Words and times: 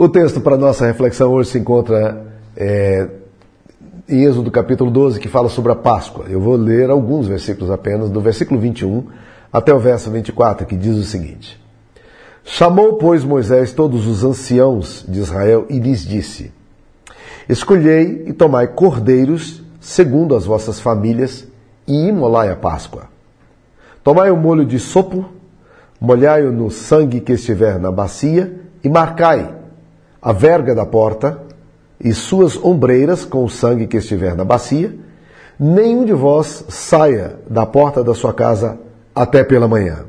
O 0.00 0.08
texto 0.08 0.40
para 0.40 0.56
nossa 0.56 0.86
reflexão 0.86 1.32
hoje 1.32 1.50
se 1.50 1.58
encontra 1.58 2.24
é, 2.56 3.08
em 4.08 4.22
Êxodo 4.22 4.48
capítulo 4.48 4.92
12, 4.92 5.18
que 5.18 5.26
fala 5.26 5.48
sobre 5.48 5.72
a 5.72 5.74
Páscoa. 5.74 6.26
Eu 6.28 6.40
vou 6.40 6.54
ler 6.54 6.88
alguns 6.88 7.26
versículos 7.26 7.68
apenas, 7.68 8.08
do 8.08 8.20
versículo 8.20 8.60
21 8.60 9.08
até 9.52 9.74
o 9.74 9.78
verso 9.80 10.08
24, 10.08 10.64
que 10.68 10.76
diz 10.76 10.96
o 10.96 11.02
seguinte: 11.02 11.60
Chamou, 12.44 12.92
pois, 12.92 13.24
Moisés 13.24 13.72
todos 13.72 14.06
os 14.06 14.22
anciãos 14.22 15.04
de 15.08 15.18
Israel 15.18 15.66
e 15.68 15.80
lhes 15.80 16.06
disse: 16.06 16.52
Escolhei 17.48 18.22
e 18.28 18.32
tomai 18.32 18.68
cordeiros 18.68 19.64
segundo 19.80 20.36
as 20.36 20.44
vossas 20.44 20.78
famílias 20.78 21.44
e 21.88 22.06
imolai 22.06 22.52
a 22.52 22.56
Páscoa. 22.56 23.08
Tomai 24.04 24.30
o 24.30 24.36
molho 24.36 24.64
de 24.64 24.78
sopo, 24.78 25.24
molhai-o 26.00 26.52
no 26.52 26.70
sangue 26.70 27.20
que 27.20 27.32
estiver 27.32 27.80
na 27.80 27.90
bacia 27.90 28.60
e 28.84 28.88
marcai 28.88 29.57
a 30.28 30.32
verga 30.34 30.74
da 30.74 30.84
porta 30.84 31.40
e 31.98 32.12
suas 32.12 32.62
ombreiras 32.62 33.24
com 33.24 33.44
o 33.44 33.48
sangue 33.48 33.86
que 33.86 33.96
estiver 33.96 34.36
na 34.36 34.44
bacia. 34.44 34.94
Nenhum 35.58 36.04
de 36.04 36.12
vós 36.12 36.66
saia 36.68 37.36
da 37.48 37.64
porta 37.64 38.04
da 38.04 38.12
sua 38.12 38.34
casa 38.34 38.78
até 39.14 39.42
pela 39.42 39.66
manhã. 39.66 40.00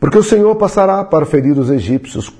Porque 0.00 0.18
o 0.18 0.24
Senhor 0.24 0.56
passará 0.56 1.04
para 1.04 1.24
ferir 1.24 1.56
os 1.56 1.70
egípcios. 1.70 2.36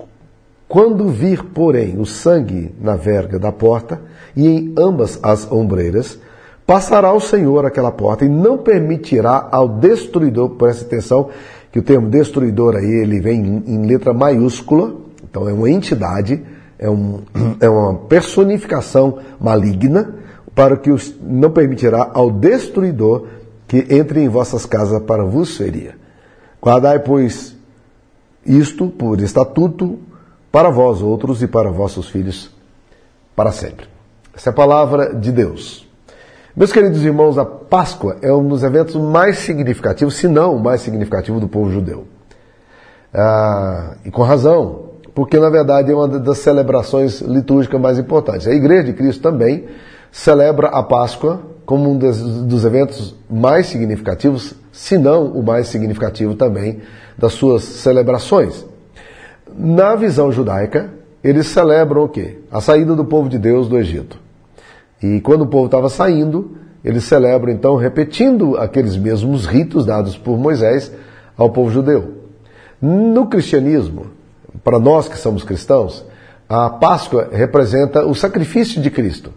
Quando 0.66 1.08
vir, 1.08 1.44
porém, 1.54 2.00
o 2.00 2.04
sangue 2.04 2.74
na 2.80 2.96
verga 2.96 3.38
da 3.38 3.52
porta 3.52 4.00
e 4.34 4.48
em 4.48 4.74
ambas 4.76 5.20
as 5.22 5.52
ombreiras, 5.52 6.18
passará 6.66 7.12
o 7.12 7.20
Senhor 7.20 7.64
aquela 7.64 7.92
porta 7.92 8.24
e 8.24 8.28
não 8.28 8.58
permitirá 8.58 9.48
ao 9.52 9.68
destruidor, 9.68 10.56
preste 10.56 10.84
atenção 10.84 11.28
que 11.70 11.78
o 11.78 11.82
termo 11.82 12.10
destruidor 12.10 12.74
aí 12.74 12.90
ele 12.90 13.20
vem 13.20 13.62
em 13.68 13.86
letra 13.86 14.12
maiúscula, 14.12 14.96
então 15.22 15.48
é 15.48 15.52
uma 15.52 15.70
entidade, 15.70 16.42
é, 16.82 16.90
um, 16.90 17.20
é 17.60 17.68
uma 17.68 17.94
personificação 17.94 19.18
maligna, 19.40 20.16
para 20.54 20.76
que 20.76 20.90
os, 20.90 21.14
não 21.22 21.50
permitirá 21.50 22.10
ao 22.12 22.30
destruidor 22.30 23.26
que 23.66 23.86
entre 23.88 24.20
em 24.20 24.28
vossas 24.28 24.66
casas 24.66 25.02
para 25.04 25.24
vos 25.24 25.56
ferir. 25.56 25.96
Guardai, 26.62 26.98
pois, 26.98 27.56
isto 28.44 28.88
por 28.88 29.20
estatuto 29.20 29.98
para 30.50 30.68
vós 30.68 31.00
outros 31.00 31.42
e 31.42 31.46
para 31.46 31.70
vossos 31.70 32.08
filhos 32.08 32.50
para 33.34 33.50
sempre. 33.50 33.86
Essa 34.34 34.50
é 34.50 34.52
a 34.52 34.54
palavra 34.54 35.14
de 35.14 35.32
Deus. 35.32 35.88
Meus 36.54 36.70
queridos 36.70 37.02
irmãos, 37.02 37.38
a 37.38 37.46
Páscoa 37.46 38.18
é 38.20 38.30
um 38.30 38.46
dos 38.46 38.62
eventos 38.62 38.94
mais 38.96 39.38
significativos, 39.38 40.16
se 40.16 40.28
não 40.28 40.54
o 40.54 40.62
mais 40.62 40.82
significativo 40.82 41.40
do 41.40 41.48
povo 41.48 41.70
judeu. 41.70 42.06
Ah, 43.14 43.94
e 44.04 44.10
com 44.10 44.22
razão, 44.22 44.91
porque 45.14 45.38
na 45.38 45.50
verdade 45.50 45.90
é 45.92 45.94
uma 45.94 46.08
das 46.08 46.38
celebrações 46.38 47.20
litúrgicas 47.20 47.80
mais 47.80 47.98
importantes. 47.98 48.46
A 48.46 48.54
Igreja 48.54 48.84
de 48.84 48.92
Cristo 48.92 49.22
também 49.22 49.66
celebra 50.10 50.68
a 50.68 50.82
Páscoa 50.82 51.40
como 51.64 51.90
um 51.90 51.98
dos, 51.98 52.20
dos 52.44 52.64
eventos 52.64 53.14
mais 53.30 53.66
significativos, 53.66 54.54
se 54.72 54.98
não 54.98 55.26
o 55.26 55.42
mais 55.42 55.68
significativo 55.68 56.34
também 56.34 56.80
das 57.16 57.32
suas 57.32 57.62
celebrações. 57.62 58.66
Na 59.56 59.94
visão 59.94 60.32
judaica, 60.32 60.90
eles 61.22 61.46
celebram 61.46 62.04
o 62.04 62.08
quê? 62.08 62.38
A 62.50 62.60
saída 62.60 62.94
do 62.94 63.04
povo 63.04 63.28
de 63.28 63.38
Deus 63.38 63.68
do 63.68 63.78
Egito. 63.78 64.18
E 65.02 65.20
quando 65.20 65.42
o 65.42 65.46
povo 65.46 65.66
estava 65.66 65.88
saindo, 65.88 66.56
eles 66.84 67.04
celebram 67.04 67.52
então 67.52 67.76
repetindo 67.76 68.56
aqueles 68.56 68.96
mesmos 68.96 69.46
ritos 69.46 69.86
dados 69.86 70.16
por 70.16 70.38
Moisés 70.38 70.92
ao 71.36 71.50
povo 71.50 71.70
judeu. 71.70 72.14
No 72.80 73.26
cristianismo, 73.26 74.06
para 74.64 74.78
nós 74.78 75.08
que 75.08 75.18
somos 75.18 75.42
cristãos, 75.42 76.04
a 76.48 76.70
Páscoa 76.70 77.28
representa 77.32 78.06
o 78.06 78.14
sacrifício 78.14 78.80
de 78.80 78.90
Cristo. 78.90 79.32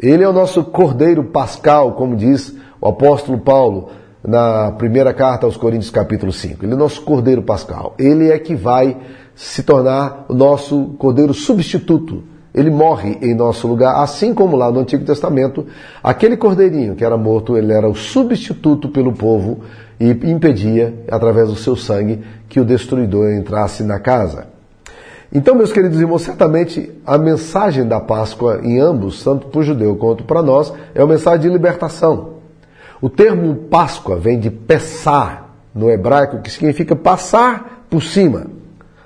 Ele 0.00 0.22
é 0.22 0.28
o 0.28 0.32
nosso 0.32 0.64
cordeiro 0.64 1.24
pascal, 1.24 1.92
como 1.92 2.16
diz 2.16 2.54
o 2.80 2.88
apóstolo 2.88 3.38
Paulo 3.38 3.90
na 4.26 4.72
primeira 4.72 5.12
carta 5.12 5.46
aos 5.46 5.56
Coríntios, 5.56 5.90
capítulo 5.90 6.32
5. 6.32 6.64
Ele 6.64 6.72
é 6.72 6.76
o 6.76 6.78
nosso 6.78 7.02
cordeiro 7.02 7.42
pascal. 7.42 7.94
Ele 7.98 8.30
é 8.30 8.38
que 8.38 8.54
vai 8.54 8.96
se 9.34 9.62
tornar 9.62 10.26
o 10.28 10.34
nosso 10.34 10.94
cordeiro 10.98 11.34
substituto. 11.34 12.24
Ele 12.54 12.70
morre 12.70 13.18
em 13.22 13.34
nosso 13.34 13.68
lugar, 13.68 14.02
assim 14.02 14.34
como 14.34 14.56
lá 14.56 14.70
no 14.70 14.80
Antigo 14.80 15.04
Testamento, 15.04 15.66
aquele 16.02 16.36
cordeirinho 16.36 16.96
que 16.96 17.04
era 17.04 17.16
morto, 17.16 17.56
ele 17.56 17.72
era 17.72 17.88
o 17.88 17.94
substituto 17.94 18.88
pelo 18.88 19.12
povo 19.12 19.60
e 20.00 20.10
impedia, 20.10 20.94
através 21.10 21.48
do 21.48 21.56
seu 21.56 21.74
sangue, 21.76 22.22
que 22.48 22.60
o 22.60 22.64
destruidor 22.64 23.32
entrasse 23.32 23.82
na 23.82 23.98
casa. 23.98 24.46
Então, 25.32 25.54
meus 25.54 25.72
queridos 25.72 26.00
irmãos, 26.00 26.22
certamente 26.22 26.90
a 27.04 27.18
mensagem 27.18 27.86
da 27.86 28.00
Páscoa 28.00 28.60
em 28.62 28.80
ambos, 28.80 29.22
tanto 29.22 29.48
para 29.48 29.60
o 29.60 29.62
judeu 29.62 29.96
quanto 29.96 30.24
para 30.24 30.42
nós, 30.42 30.72
é 30.94 31.02
uma 31.02 31.12
mensagem 31.12 31.40
de 31.40 31.48
libertação. 31.48 32.38
O 33.00 33.10
termo 33.10 33.54
Páscoa 33.54 34.16
vem 34.16 34.40
de 34.40 34.50
pessar 34.50 35.50
no 35.74 35.90
hebraico, 35.90 36.40
que 36.40 36.50
significa 36.50 36.96
passar 36.96 37.84
por 37.90 38.02
cima, 38.02 38.46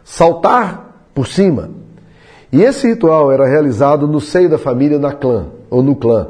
saltar 0.05 1.09
por 1.13 1.27
cima. 1.27 1.71
E 2.53 2.63
esse 2.63 2.87
ritual 2.87 3.33
era 3.33 3.47
realizado 3.47 4.07
no 4.07 4.21
seio 4.21 4.49
da 4.49 4.59
família 4.59 4.99
na 4.99 5.13
clã, 5.13 5.47
ou 5.69 5.83
no 5.83 5.97
clã. 5.97 6.29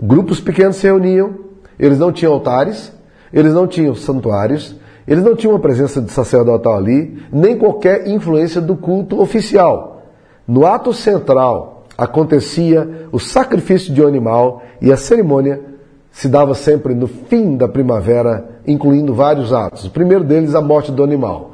Grupos 0.00 0.40
pequenos 0.40 0.76
se 0.76 0.86
reuniam, 0.86 1.34
eles 1.78 1.98
não 1.98 2.10
tinham 2.10 2.32
altares, 2.32 2.92
eles 3.32 3.52
não 3.52 3.66
tinham 3.66 3.94
santuários, 3.94 4.76
eles 5.06 5.22
não 5.22 5.36
tinham 5.36 5.54
uma 5.54 5.60
presença 5.60 6.00
de 6.00 6.10
sacerdotal 6.10 6.76
ali, 6.76 7.22
nem 7.32 7.56
qualquer 7.56 8.08
influência 8.08 8.60
do 8.60 8.76
culto 8.76 9.20
oficial. 9.20 10.02
No 10.46 10.66
ato 10.66 10.92
central 10.92 11.84
acontecia 11.96 13.06
o 13.12 13.18
sacrifício 13.18 13.92
de 13.92 14.02
um 14.02 14.06
animal 14.06 14.62
e 14.80 14.92
a 14.92 14.96
cerimônia 14.96 15.60
se 16.10 16.28
dava 16.28 16.54
sempre 16.54 16.94
no 16.94 17.06
fim 17.06 17.56
da 17.56 17.68
primavera, 17.68 18.60
incluindo 18.66 19.14
vários 19.14 19.52
atos. 19.52 19.84
O 19.84 19.90
primeiro 19.90 20.24
deles, 20.24 20.54
a 20.54 20.60
morte 20.60 20.90
do 20.90 21.04
animal. 21.04 21.52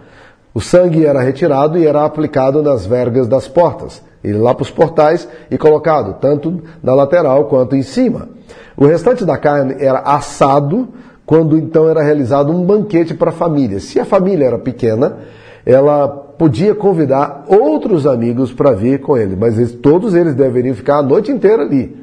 O 0.54 0.60
sangue 0.60 1.04
era 1.04 1.20
retirado 1.20 1.78
e 1.78 1.86
era 1.86 2.04
aplicado 2.04 2.62
nas 2.62 2.86
vergas 2.86 3.26
das 3.26 3.48
portas, 3.48 4.02
ele 4.22 4.38
lá 4.38 4.54
para 4.54 4.62
os 4.62 4.70
portais 4.70 5.28
e 5.50 5.58
colocado 5.58 6.20
tanto 6.20 6.62
na 6.82 6.94
lateral 6.94 7.46
quanto 7.46 7.74
em 7.74 7.82
cima. 7.82 8.28
O 8.76 8.86
restante 8.86 9.24
da 9.24 9.36
carne 9.36 9.76
era 9.78 9.98
assado 10.00 10.88
quando 11.32 11.56
então 11.56 11.88
era 11.88 12.02
realizado 12.02 12.52
um 12.52 12.62
banquete 12.62 13.14
para 13.14 13.30
a 13.30 13.32
família. 13.32 13.80
Se 13.80 13.98
a 13.98 14.04
família 14.04 14.44
era 14.44 14.58
pequena, 14.58 15.16
ela 15.64 16.06
podia 16.06 16.74
convidar 16.74 17.46
outros 17.48 18.06
amigos 18.06 18.52
para 18.52 18.72
vir 18.72 19.00
com 19.00 19.16
ele, 19.16 19.34
mas 19.34 19.56
eles, 19.56 19.72
todos 19.72 20.14
eles 20.14 20.34
deveriam 20.34 20.74
ficar 20.74 20.98
a 20.98 21.02
noite 21.02 21.32
inteira 21.32 21.62
ali. 21.62 21.96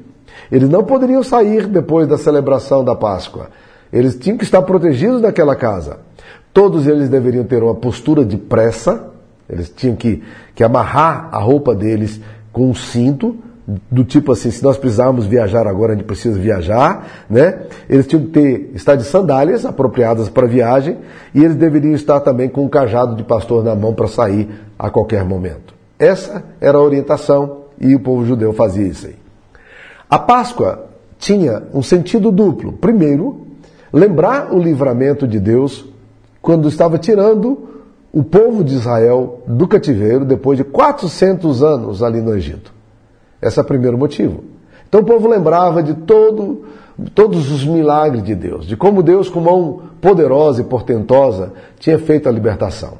Eles 0.52 0.68
não 0.68 0.84
poderiam 0.84 1.22
sair 1.22 1.68
depois 1.68 2.08
da 2.08 2.18
celebração 2.18 2.84
da 2.84 2.96
Páscoa. 2.96 3.52
Eles 3.94 4.16
tinham 4.16 4.36
que 4.36 4.44
estar 4.44 4.64
protegidos 4.64 5.22
naquela 5.22 5.56
casa. 5.56 6.00
Todos 6.52 6.88
eles 6.88 7.08
deveriam 7.08 7.44
ter 7.44 7.62
uma 7.62 7.76
postura 7.76 8.26
de 8.26 8.36
pressa, 8.36 9.12
eles 9.48 9.70
tinham 9.70 9.96
que, 9.96 10.24
que 10.56 10.64
amarrar 10.64 11.30
a 11.32 11.38
roupa 11.38 11.76
deles 11.76 12.20
com 12.52 12.68
um 12.68 12.74
cinto, 12.74 13.38
do 13.91 14.03
tipo 14.03 14.31
assim, 14.31 14.50
se 14.50 14.63
nós 14.63 14.78
precisarmos 14.78 15.25
viajar 15.25 15.68
agora, 15.68 15.94
a 15.94 15.96
gente 15.96 16.06
precisa 16.06 16.40
viajar, 16.40 17.25
né? 17.30 17.63
Eles 17.90 18.07
tinham 18.07 18.25
que 18.25 18.31
ter, 18.31 18.72
estar 18.74 18.96
de 18.96 19.03
sandálias 19.03 19.66
apropriadas 19.66 20.30
para 20.30 20.47
viagem 20.47 20.97
e 21.35 21.44
eles 21.44 21.56
deveriam 21.56 21.94
estar 21.94 22.19
também 22.22 22.50
com 22.50 22.63
um 22.63 22.69
cajado 22.69 23.16
de 23.16 23.24
pastor 23.24 23.63
na 23.63 23.75
mão 23.75 23.94
para 23.94 24.07
sair 24.07 24.50
a 24.78 24.90
qualquer 24.90 25.24
momento. 25.24 25.74
Essa 26.00 26.44
era 26.59 26.78
a 26.78 26.81
orientação 26.81 27.66
e 27.80 27.94
o 27.94 28.00
povo 28.00 28.25
judeu 28.25 28.53
fazia 28.53 28.88
isso 28.88 29.07
aí. 29.07 29.16
A 30.09 30.18
Páscoa 30.18 30.88
tinha 31.19 31.63
um 31.74 31.84
sentido 31.84 32.31
duplo. 32.31 32.74
Primeiro, 32.74 33.46
lembrar 33.94 34.53
o 34.53 34.57
livramento 34.57 35.28
de 35.28 35.40
Deus 35.40 35.86
quando 36.41 36.68
estava 36.68 36.97
tirando 36.97 37.69
o 38.12 38.24
povo 38.24 38.63
de 38.63 38.74
Israel 38.74 39.41
do 39.46 39.68
cativeiro 39.68 40.25
depois 40.25 40.57
de 40.57 40.63
400 40.63 41.62
anos 41.62 42.01
ali 42.01 42.22
no 42.22 42.36
Egito. 42.36 42.79
Esse 43.41 43.59
é 43.59 43.62
o 43.62 43.65
primeiro 43.65 43.97
motivo. 43.97 44.44
Então 44.88 45.01
o 45.01 45.06
povo 45.06 45.27
lembrava 45.27 45.83
de 45.83 45.94
todo, 45.94 46.65
todos 47.13 47.51
os 47.51 47.63
milagres 47.65 48.24
de 48.24 48.36
Deus, 48.36 48.65
de 48.65 48.75
como 48.75 49.03
Deus, 49.03 49.30
com 49.30 49.39
mão 49.39 49.81
poderosa 50.01 50.62
e 50.62 50.65
portentosa, 50.65 51.53
tinha 51.77 52.00
feito 52.00 52.27
a 52.27 52.31
libertação. 52.31 52.97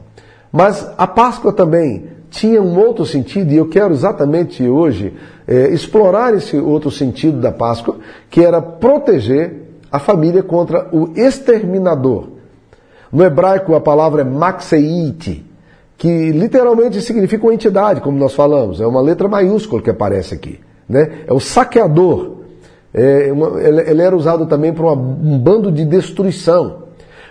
Mas 0.52 0.88
a 0.98 1.08
Páscoa 1.08 1.52
também 1.52 2.08
tinha 2.30 2.62
um 2.62 2.78
outro 2.78 3.06
sentido, 3.06 3.52
e 3.52 3.58
eu 3.58 3.68
quero 3.68 3.94
exatamente 3.94 4.68
hoje 4.68 5.14
é, 5.48 5.70
explorar 5.70 6.34
esse 6.36 6.58
outro 6.58 6.92
sentido 6.92 7.40
da 7.40 7.52
Páscoa, 7.52 7.98
que 8.30 8.42
era 8.44 8.62
proteger 8.62 9.70
a 9.92 9.98
família 9.98 10.44
contra 10.44 10.88
o 10.92 11.12
exterminador. 11.16 12.28
No 13.12 13.24
hebraico 13.24 13.74
a 13.74 13.82
palavra 13.82 14.22
é 14.22 14.24
maxeite, 14.24 15.44
que 16.00 16.32
literalmente 16.32 17.02
significa 17.02 17.44
uma 17.46 17.54
entidade, 17.54 18.00
como 18.00 18.18
nós 18.18 18.34
falamos. 18.34 18.80
É 18.80 18.88
uma 18.88 19.02
letra 19.02 19.28
maiúscula 19.28 19.82
que 19.82 19.90
aparece 19.90 20.34
aqui. 20.34 20.58
Né? 20.88 21.26
É 21.28 21.34
o 21.34 21.42
saqueador. 21.42 22.38
É 22.94 23.30
uma, 23.34 23.62
ele, 23.62 24.02
era 24.02 24.16
usado 24.16 24.46
também 24.46 24.74
para 24.74 24.94
um 24.94 25.38
bando 25.38 25.70
de 25.70 25.84
destruição. 25.84 26.84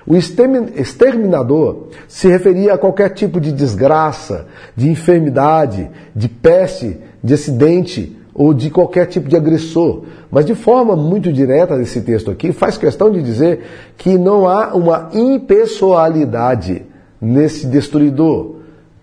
O 0.06 0.14
exterminador 0.14 1.88
se 2.06 2.28
referia 2.28 2.74
a 2.74 2.78
qualquer 2.78 3.08
tipo 3.10 3.40
de 3.40 3.52
desgraça, 3.52 4.46
de 4.76 4.90
enfermidade, 4.90 5.90
de 6.14 6.28
peste, 6.28 6.98
de 7.24 7.32
acidente 7.32 8.18
ou 8.34 8.52
de 8.52 8.68
qualquer 8.68 9.06
tipo 9.06 9.30
de 9.30 9.36
agressor. 9.36 10.02
Mas 10.30 10.44
de 10.44 10.54
forma 10.54 10.94
muito 10.94 11.32
direta 11.32 11.74
nesse 11.74 12.02
texto 12.02 12.30
aqui, 12.30 12.52
faz 12.52 12.76
questão 12.76 13.10
de 13.10 13.22
dizer 13.22 13.60
que 13.96 14.18
não 14.18 14.46
há 14.46 14.74
uma 14.74 15.08
impessoalidade 15.14 16.82
nesse 17.18 17.66
destruidor. 17.66 18.57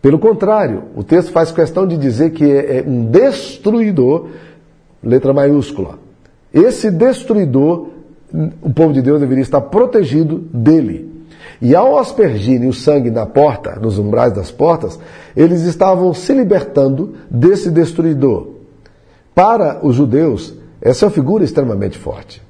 Pelo 0.06 0.20
contrário, 0.20 0.84
o 0.96 1.04
texto 1.04 1.32
faz 1.32 1.52
questão 1.52 1.88
de 1.88 1.98
dizer 1.98 2.30
que 2.30 2.44
é, 2.44 2.78
é 2.78 2.84
um 2.86 3.08
destruidor, 3.08 4.28
letra 5.04 5.34
maiúscula. 5.34 5.98
Esse 6.54 6.92
destruidor 6.92 7.88
o 8.62 8.72
povo 8.72 8.94
de 8.94 9.02
Deus 9.02 9.20
deveria 9.20 9.42
estar 9.42 9.62
protegido 9.62 10.38
dele. 10.54 11.26
E 11.60 11.74
ao 11.74 11.98
aspergirem 11.98 12.70
o 12.70 12.74
sangue 12.74 13.10
na 13.10 13.26
porta, 13.26 13.80
nos 13.80 13.98
umbrais 13.98 14.32
das 14.32 14.52
portas, 14.52 15.00
eles 15.36 15.64
estavam 15.64 16.14
se 16.14 16.32
libertando 16.34 17.16
desse 17.28 17.72
destruidor. 17.72 18.50
Para 19.34 19.80
os 19.84 19.96
judeus, 19.96 20.54
essa 20.84 21.06
é 21.06 21.08
uma 21.08 21.16
figura 21.16 21.44
extremamente 21.44 21.98
forte. 21.98 22.44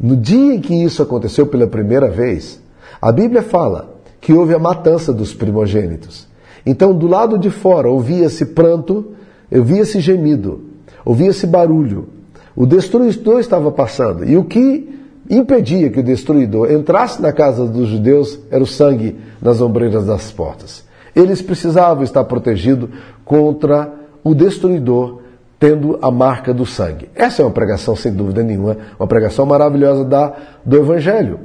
No 0.00 0.16
dia 0.16 0.54
em 0.54 0.60
que 0.60 0.84
isso 0.84 1.02
aconteceu 1.02 1.48
pela 1.48 1.66
primeira 1.66 2.08
vez, 2.08 2.60
a 3.02 3.10
Bíblia 3.10 3.42
fala 3.42 3.96
que 4.20 4.32
houve 4.32 4.54
a 4.54 4.58
matança 4.60 5.12
dos 5.12 5.34
primogênitos. 5.34 6.29
Então, 6.64 6.94
do 6.94 7.06
lado 7.06 7.38
de 7.38 7.50
fora, 7.50 7.88
ouvia-se 7.88 8.46
pranto, 8.46 9.12
ouvia-se 9.50 10.00
gemido, 10.00 10.60
ouvia-se 11.04 11.46
barulho, 11.46 12.08
o 12.54 12.66
destruidor 12.66 13.40
estava 13.40 13.70
passando. 13.70 14.24
E 14.24 14.36
o 14.36 14.44
que 14.44 14.88
impedia 15.28 15.90
que 15.90 16.00
o 16.00 16.02
destruidor 16.02 16.70
entrasse 16.70 17.22
na 17.22 17.32
casa 17.32 17.64
dos 17.64 17.88
judeus 17.88 18.38
era 18.50 18.62
o 18.62 18.66
sangue 18.66 19.16
nas 19.40 19.60
ombreiras 19.60 20.06
das 20.06 20.30
portas. 20.32 20.84
Eles 21.14 21.40
precisavam 21.40 22.02
estar 22.02 22.24
protegidos 22.24 22.90
contra 23.24 23.92
o 24.22 24.34
destruidor 24.34 25.20
tendo 25.58 25.98
a 26.00 26.10
marca 26.10 26.54
do 26.54 26.64
sangue. 26.64 27.10
Essa 27.14 27.42
é 27.42 27.44
uma 27.44 27.50
pregação, 27.50 27.94
sem 27.94 28.12
dúvida 28.12 28.42
nenhuma, 28.42 28.78
uma 28.98 29.06
pregação 29.06 29.44
maravilhosa 29.44 30.04
da, 30.04 30.32
do 30.64 30.76
Evangelho. 30.76 31.38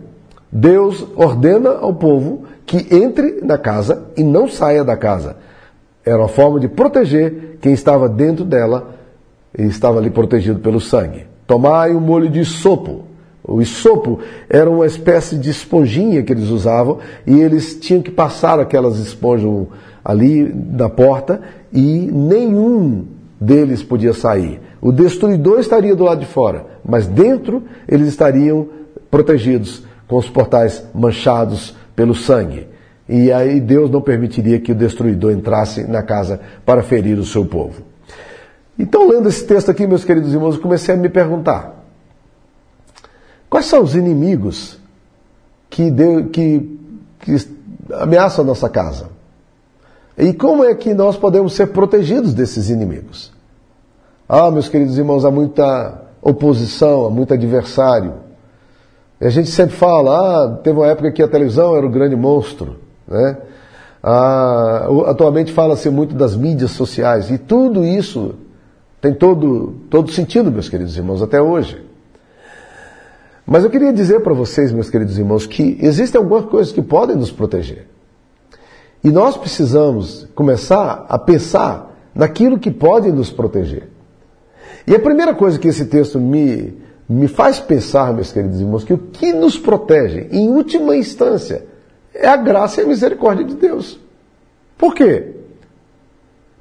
Deus 0.58 1.06
ordena 1.18 1.72
ao 1.82 1.94
povo 1.94 2.44
que 2.66 2.88
entre 2.96 3.42
na 3.42 3.58
casa 3.58 4.06
e 4.16 4.24
não 4.24 4.48
saia 4.48 4.86
da 4.86 4.96
casa. 4.96 5.36
Era 6.06 6.20
uma 6.20 6.30
forma 6.30 6.62
de 6.62 6.70
proteger 6.70 7.58
quem 7.60 7.74
estava 7.74 8.08
dentro 8.08 8.46
dela 8.46 8.96
e 9.58 9.64
estava 9.64 10.00
ali 10.00 10.10
protegido 10.10 10.62
pelo 10.62 10.80
sangue. 10.80 11.26
Tomai 11.46 11.92
o 11.92 11.98
um 11.98 12.00
molho 12.00 12.30
de 12.30 12.46
sopo. 12.46 13.04
O 13.44 13.64
sopo 13.66 14.20
era 14.50 14.70
uma 14.70 14.86
espécie 14.86 15.38
de 15.38 15.50
esponjinha 15.50 16.24
que 16.24 16.32
eles 16.32 16.48
usavam 16.48 17.00
e 17.28 17.38
eles 17.38 17.78
tinham 17.78 18.02
que 18.02 18.10
passar 18.10 18.58
aquelas 18.58 18.98
esponjas 18.98 19.68
ali 20.06 20.56
na 20.72 20.88
porta 20.88 21.42
e 21.74 22.10
nenhum 22.10 23.04
deles 23.42 23.84
podia 23.84 24.14
sair. 24.14 24.62
O 24.82 24.94
destruidor 24.94 25.60
estaria 25.60 25.98
do 25.98 26.06
lado 26.06 26.22
de 26.22 26.28
fora, 26.28 26.66
mas 26.88 27.08
dentro 27.08 27.62
eles 27.90 28.08
estariam 28.08 28.70
protegidos 29.12 29.84
com 30.08 30.18
os 30.18 30.30
portais 30.30 30.84
manchados 30.94 31.76
pelo 31.96 32.14
sangue. 32.14 32.68
E 33.08 33.32
aí 33.32 33.60
Deus 33.60 33.90
não 33.90 34.02
permitiria 34.02 34.60
que 34.60 34.72
o 34.72 34.76
destruidor 34.76 35.32
entrasse 35.32 35.84
na 35.84 36.02
casa 36.02 36.40
para 36.66 36.82
ferir 36.82 37.20
o 37.20 37.26
seu 37.26 37.46
povo. 37.46 37.84
Então, 38.78 39.08
lendo 39.08 39.30
esse 39.30 39.46
texto 39.46 39.70
aqui, 39.70 39.88
meus 39.88 40.04
queridos 40.04 40.34
irmãos, 40.34 40.56
eu 40.56 40.62
comecei 40.62 40.94
a 40.94 40.98
me 40.98 41.08
perguntar: 41.08 41.86
quais 43.50 43.66
são 43.66 43.82
os 43.82 43.96
inimigos 43.96 44.80
que, 45.70 45.92
que, 46.32 46.80
que 47.20 47.36
ameaçam 47.94 48.44
a 48.44 48.48
nossa 48.48 48.68
casa? 48.68 49.10
E 50.18 50.34
como 50.34 50.64
é 50.64 50.74
que 50.74 50.94
nós 50.94 51.18
podemos 51.18 51.54
ser 51.54 51.68
protegidos 51.68 52.34
desses 52.34 52.70
inimigos? 52.70 53.34
Ah, 54.28 54.50
meus 54.50 54.68
queridos 54.68 54.98
irmãos, 54.98 55.26
há 55.26 55.32
muita 55.32 56.02
oposição, 56.22 57.06
há 57.06 57.10
muito 57.10 57.34
adversário. 57.34 58.25
A 59.26 59.30
gente 59.30 59.50
sempre 59.50 59.76
fala, 59.76 60.12
ah, 60.18 60.58
teve 60.58 60.78
uma 60.78 60.88
época 60.88 61.12
que 61.12 61.24
a 61.24 61.28
televisão 61.28 61.76
era 61.76 61.86
o 61.86 61.90
grande 61.90 62.16
monstro, 62.16 62.76
né? 63.08 63.38
Ah, 64.04 64.88
atualmente 65.08 65.52
fala-se 65.52 65.90
muito 65.90 66.14
das 66.14 66.36
mídias 66.36 66.72
sociais 66.72 67.32
e 67.32 67.40
tudo 67.40 67.84
isso 67.84 68.36
tem 69.02 69.14
todo, 69.14 69.76
todo 69.90 70.12
sentido, 70.12 70.52
meus 70.52 70.70
queridos 70.70 70.96
irmãos, 70.96 71.24
até 71.24 71.42
hoje. 71.42 71.84
Mas 73.46 73.64
eu 73.64 73.70
queria 73.70 73.94
dizer 73.94 74.22
para 74.22 74.34
vocês, 74.34 74.72
meus 74.72 74.90
queridos 74.90 75.18
irmãos, 75.18 75.46
que 75.46 75.78
existem 75.82 76.20
algumas 76.20 76.46
coisas 76.46 76.72
que 76.72 76.82
podem 76.82 77.16
nos 77.16 77.32
proteger. 77.32 77.88
E 79.04 79.12
nós 79.12 79.38
precisamos 79.38 80.28
começar 80.34 81.06
a 81.08 81.18
pensar 81.18 81.96
naquilo 82.14 82.58
que 82.58 82.72
pode 82.72 83.12
nos 83.12 83.32
proteger. 83.32 83.90
E 84.88 84.96
a 84.96 85.00
primeira 85.00 85.34
coisa 85.34 85.60
que 85.60 85.68
esse 85.68 85.86
texto 85.86 86.20
me, 86.20 86.76
me 87.08 87.28
faz 87.28 87.60
pensar, 87.60 88.14
meus 88.14 88.32
queridos 88.32 88.60
irmãos, 88.60 88.84
que 88.84 88.94
o 88.94 88.98
que 88.98 89.34
nos 89.34 89.58
protege, 89.58 90.28
em 90.32 90.50
última 90.50 90.96
instância, 90.96 91.66
é 92.14 92.28
a 92.28 92.36
graça 92.36 92.82
e 92.82 92.84
a 92.84 92.88
misericórdia 92.88 93.46
de 93.46 93.56
Deus. 93.56 94.00
Por 94.78 94.94
quê? 94.94 95.36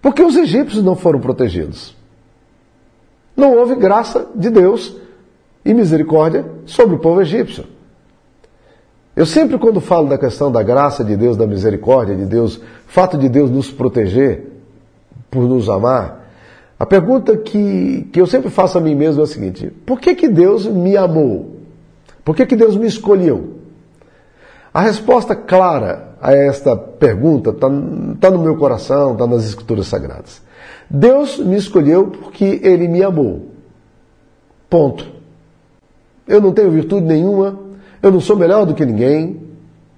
Porque 0.02 0.22
os 0.22 0.36
egípcios 0.36 0.84
não 0.84 0.94
foram 0.94 1.20
protegidos 1.20 1.96
não 3.36 3.56
houve 3.56 3.74
graça 3.74 4.26
de 4.34 4.50
Deus 4.50 4.96
e 5.64 5.74
misericórdia 5.74 6.44
sobre 6.66 6.96
o 6.96 6.98
povo 6.98 7.20
egípcio. 7.20 7.64
Eu 9.16 9.26
sempre, 9.26 9.58
quando 9.58 9.80
falo 9.80 10.08
da 10.08 10.18
questão 10.18 10.50
da 10.50 10.62
graça 10.62 11.04
de 11.04 11.16
Deus, 11.16 11.36
da 11.36 11.46
misericórdia 11.46 12.16
de 12.16 12.26
Deus, 12.26 12.60
fato 12.86 13.16
de 13.16 13.28
Deus 13.28 13.50
nos 13.50 13.70
proteger, 13.70 14.52
por 15.30 15.44
nos 15.44 15.68
amar, 15.68 16.23
a 16.84 16.86
pergunta 16.86 17.34
que, 17.38 18.06
que 18.12 18.20
eu 18.20 18.26
sempre 18.26 18.50
faço 18.50 18.76
a 18.76 18.80
mim 18.80 18.94
mesmo 18.94 19.22
é 19.22 19.24
a 19.24 19.26
seguinte: 19.26 19.72
por 19.86 19.98
que, 19.98 20.14
que 20.14 20.28
Deus 20.28 20.66
me 20.66 20.98
amou? 20.98 21.60
Por 22.22 22.36
que, 22.36 22.44
que 22.44 22.54
Deus 22.54 22.76
me 22.76 22.86
escolheu? 22.86 23.54
A 24.72 24.82
resposta 24.82 25.34
clara 25.34 26.14
a 26.20 26.34
esta 26.34 26.76
pergunta 26.76 27.50
está 27.50 27.68
tá 28.20 28.30
no 28.30 28.38
meu 28.38 28.56
coração, 28.56 29.12
está 29.12 29.26
nas 29.26 29.46
Escrituras 29.46 29.86
Sagradas. 29.86 30.42
Deus 30.90 31.38
me 31.38 31.56
escolheu 31.56 32.08
porque 32.08 32.60
Ele 32.62 32.86
me 32.86 33.02
amou. 33.02 33.46
Ponto. 34.68 35.06
Eu 36.28 36.38
não 36.38 36.52
tenho 36.52 36.70
virtude 36.70 37.06
nenhuma, 37.06 37.58
eu 38.02 38.10
não 38.12 38.20
sou 38.20 38.36
melhor 38.36 38.66
do 38.66 38.74
que 38.74 38.84
ninguém, 38.84 39.40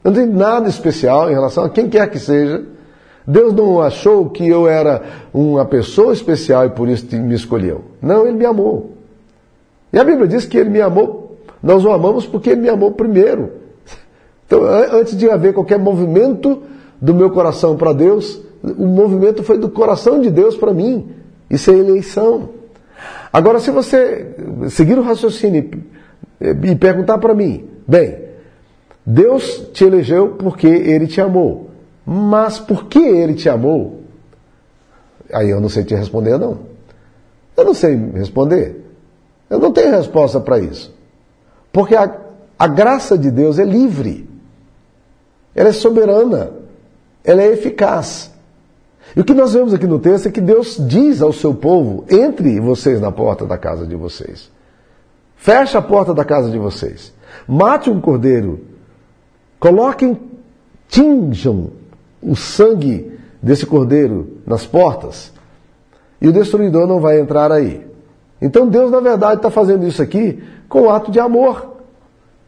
eu 0.05 0.13
não 0.13 0.21
tenho 0.21 0.33
nada 0.33 0.69
especial 0.69 1.29
em 1.29 1.35
relação 1.35 1.65
a 1.65 1.69
quem 1.69 1.89
quer 1.89 2.09
que 2.09 2.21
seja. 2.21 2.65
Deus 3.27 3.53
não 3.53 3.81
achou 3.81 4.31
que 4.31 4.47
eu 4.47 4.69
era 4.69 5.03
uma 5.35 5.65
pessoa 5.65 6.13
especial 6.13 6.67
e 6.67 6.71
por 6.71 6.89
isso 6.89 7.07
me 7.17 7.35
escolheu. 7.35 7.83
Não, 8.01 8.27
Ele 8.27 8.37
me 8.37 8.47
amou. 8.47 8.93
E 9.93 9.99
a 9.99 10.05
Bíblia 10.05 10.29
diz 10.29 10.45
que 10.47 10.57
Ele 10.57 10.71
me 10.71 10.81
amou, 10.81 11.37
nós 11.63 11.85
o 11.85 11.91
amamos 11.91 12.27
porque 12.27 12.51
Ele 12.51 12.61
me 12.61 12.69
amou 12.69 12.93
primeiro. 12.93 13.51
Então, 14.47 14.63
antes 14.65 15.17
de 15.17 15.29
haver 15.29 15.53
qualquer 15.53 15.79
movimento 15.79 16.63
do 17.01 17.13
meu 17.13 17.31
coração 17.31 17.77
para 17.77 17.93
Deus, 17.93 18.41
o 18.63 18.87
movimento 18.87 19.43
foi 19.43 19.59
do 19.59 19.69
coração 19.69 20.21
de 20.21 20.31
Deus 20.31 20.57
para 20.57 20.73
mim. 20.73 21.11
Isso 21.51 21.71
é 21.71 21.75
eleição. 21.75 22.51
Agora, 23.33 23.59
se 23.59 23.71
você 23.71 24.35
seguir 24.69 24.99
o 24.99 25.03
raciocínio 25.03 25.83
e 26.41 26.77
perguntar 26.77 27.19
para 27.19 27.35
mim, 27.35 27.65
bem, 27.87 28.19
Deus 29.05 29.69
te 29.73 29.85
elegeu 29.85 30.37
porque 30.39 30.67
Ele 30.67 31.07
te 31.07 31.21
amou. 31.21 31.71
Mas 32.07 32.61
por 32.61 32.85
que 32.85 33.01
Ele 33.01 33.35
te 33.35 33.49
amou? 33.49 34.03
Aí 35.33 35.51
eu 35.51 35.61
não 35.61 35.69
sei 35.69 35.83
te 35.83 35.95
responder, 35.95 36.39
não. 36.39 36.61
Eu 37.57 37.65
não 37.65 37.75
sei 37.75 37.97
responder. 38.15 38.85
Eu 39.51 39.59
não 39.59 39.73
tenho 39.73 39.91
resposta 39.91 40.39
para 40.39 40.61
isso. 40.61 40.95
Porque 41.73 41.97
a, 41.97 42.17
a 42.57 42.69
graça 42.69 43.19
de 43.19 43.31
Deus 43.31 43.59
é 43.59 43.65
livre. 43.65 44.29
Ela 45.53 45.71
é 45.71 45.73
soberana. 45.73 46.53
Ela 47.25 47.43
é 47.43 47.53
eficaz. 47.53 48.31
E 49.17 49.21
o 49.21 49.25
que 49.25 49.35
nós 49.35 49.53
vemos 49.55 49.75
aqui 49.75 49.87
no 49.87 49.99
texto 49.99 50.27
é 50.27 50.31
que 50.31 50.41
Deus 50.41 50.77
diz 50.81 51.21
ao 51.21 51.33
seu 51.33 51.55
povo: 51.55 52.05
entre 52.09 52.61
vocês 52.61 53.01
na 53.01 53.11
porta 53.11 53.45
da 53.45 53.59
casa 53.59 53.87
de 53.87 53.97
vocês. 53.97 54.51
Feche 55.37 55.77
a 55.77 55.83
porta 55.83 56.15
da 56.15 56.25
casa 56.25 56.51
de 56.51 56.59
vocês. 56.59 57.13
Mate 57.49 57.91
um 57.91 58.01
cordeiro. 58.01 58.61
Coloquem, 59.59 60.19
tinjam 60.89 61.71
o 62.27 62.35
sangue 62.35 63.13
desse 63.41 63.65
cordeiro 63.65 64.39
nas 64.45 64.67
portas. 64.67 65.33
E 66.21 66.27
o 66.27 66.33
destruidor 66.33 66.87
não 66.87 67.01
vai 67.01 67.21
entrar 67.21 67.53
aí. 67.53 67.87
Então 68.43 68.67
Deus, 68.67 68.91
na 68.91 69.01
verdade, 69.01 69.37
está 69.37 69.51
fazendo 69.51 69.87
isso 69.87 70.03
aqui 70.03 70.43
com 70.69 70.83
um 70.83 70.91
ato 70.91 71.11
de 71.11 71.21
amor. 71.21 71.77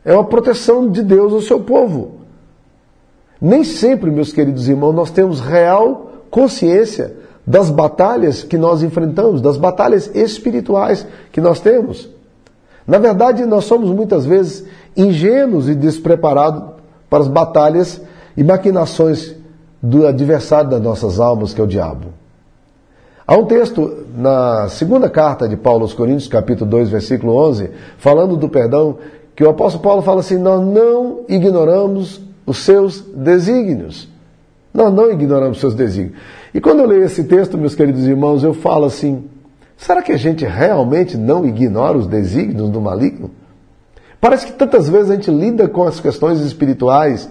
É 0.05 0.13
uma 0.13 0.25
proteção 0.25 0.91
de 0.91 1.03
Deus 1.03 1.33
ao 1.33 1.41
seu 1.41 1.61
povo. 1.61 2.17
Nem 3.41 3.63
sempre, 3.63 4.11
meus 4.11 4.33
queridos 4.33 4.69
irmãos, 4.69 4.93
nós 4.93 5.11
temos 5.11 5.41
real 5.41 6.13
consciência 6.29 7.17
das 7.47 7.71
batalhas 7.71 8.43
que 8.43 8.59
nós 8.59 8.83
enfrentamos, 8.83 9.41
das 9.41 9.57
batalhas 9.57 10.11
espirituais 10.15 11.07
que 11.31 11.41
nós 11.41 11.61
temos. 11.61 12.09
Na 12.87 12.99
verdade, 12.99 13.47
nós 13.47 13.65
somos 13.65 13.91
muitas 13.91 14.27
vezes 14.27 14.65
ingênuos 14.97 15.69
e 15.69 15.75
despreparados 15.75 16.75
para 17.09 17.21
as 17.21 17.29
batalhas 17.29 18.01
e 18.37 18.43
maquinações 18.43 19.38
do 19.83 20.07
adversário 20.07 20.71
das 20.71 20.83
nossas 20.83 21.21
almas, 21.21 21.55
que 21.55 21.61
é 21.61 21.65
o 21.65 21.69
diabo. 21.69 22.09
Há 23.27 23.37
um 23.37 23.45
texto 23.45 24.07
na 24.17 24.69
segunda 24.69 25.11
carta 25.11 25.49
de 25.49 25.57
Paulo 25.57 25.83
aos 25.83 25.93
Coríntios, 25.93 26.29
capítulo 26.29 26.71
2, 26.71 26.89
versículo 26.89 27.35
11, 27.37 27.71
falando 27.99 28.37
do 28.37 28.49
perdão, 28.49 28.99
que 29.37 29.45
o 29.45 29.51
apóstolo 29.51 29.83
Paulo 29.83 30.03
fala 30.03 30.21
assim: 30.21 30.39
Nós 30.39 30.65
não 30.67 31.21
ignoramos 31.29 32.21
os 32.47 32.59
seus 32.59 33.03
desígnios. 33.03 34.09
Nós 34.73 34.93
não 34.93 35.11
ignoramos 35.11 35.59
os 35.59 35.61
seus 35.61 35.75
desígnios. 35.75 36.19
E 36.55 36.61
quando 36.61 36.81
eu 36.81 36.87
leio 36.87 37.05
esse 37.05 37.25
texto, 37.25 37.59
meus 37.59 37.75
queridos 37.75 38.07
irmãos, 38.07 38.43
eu 38.43 38.55
falo 38.55 38.87
assim: 38.87 39.25
será 39.77 40.03
que 40.03 40.13
a 40.13 40.17
gente 40.17 40.45
realmente 40.45 41.17
não 41.17 41.45
ignora 41.45 41.99
os 41.99 42.07
desígnios 42.07 42.71
do 42.71 42.81
maligno? 42.81 43.31
Parece 44.21 44.47
que 44.47 44.53
tantas 44.53 44.89
vezes 44.89 45.11
a 45.11 45.15
gente 45.15 45.31
lida 45.31 45.69
com 45.69 45.85
as 45.85 46.01
questões 46.01 46.41
espirituais 46.41 47.29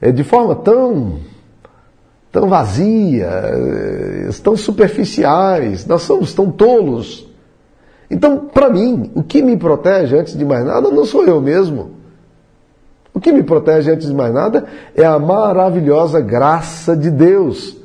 é, 0.00 0.10
de 0.10 0.24
forma 0.24 0.54
tão, 0.54 1.16
tão 2.32 2.48
vazia, 2.48 3.26
é, 3.26 4.30
tão 4.42 4.56
superficiais, 4.56 5.86
nós 5.86 6.02
somos 6.02 6.32
tão 6.32 6.50
tolos. 6.50 7.28
Então, 8.10 8.38
para 8.38 8.70
mim, 8.70 9.10
o 9.14 9.22
que 9.22 9.42
me 9.42 9.56
protege, 9.56 10.16
antes 10.16 10.36
de 10.36 10.44
mais 10.44 10.64
nada, 10.64 10.90
não 10.90 11.04
sou 11.04 11.24
eu 11.24 11.40
mesmo. 11.40 11.90
O 13.14 13.20
que 13.20 13.30
me 13.30 13.42
protege, 13.42 13.90
antes 13.90 14.08
de 14.08 14.14
mais 14.14 14.32
nada, 14.32 14.64
é 14.96 15.04
a 15.04 15.18
maravilhosa 15.18 16.20
graça 16.20 16.96
de 16.96 17.10
Deus. 17.10 17.76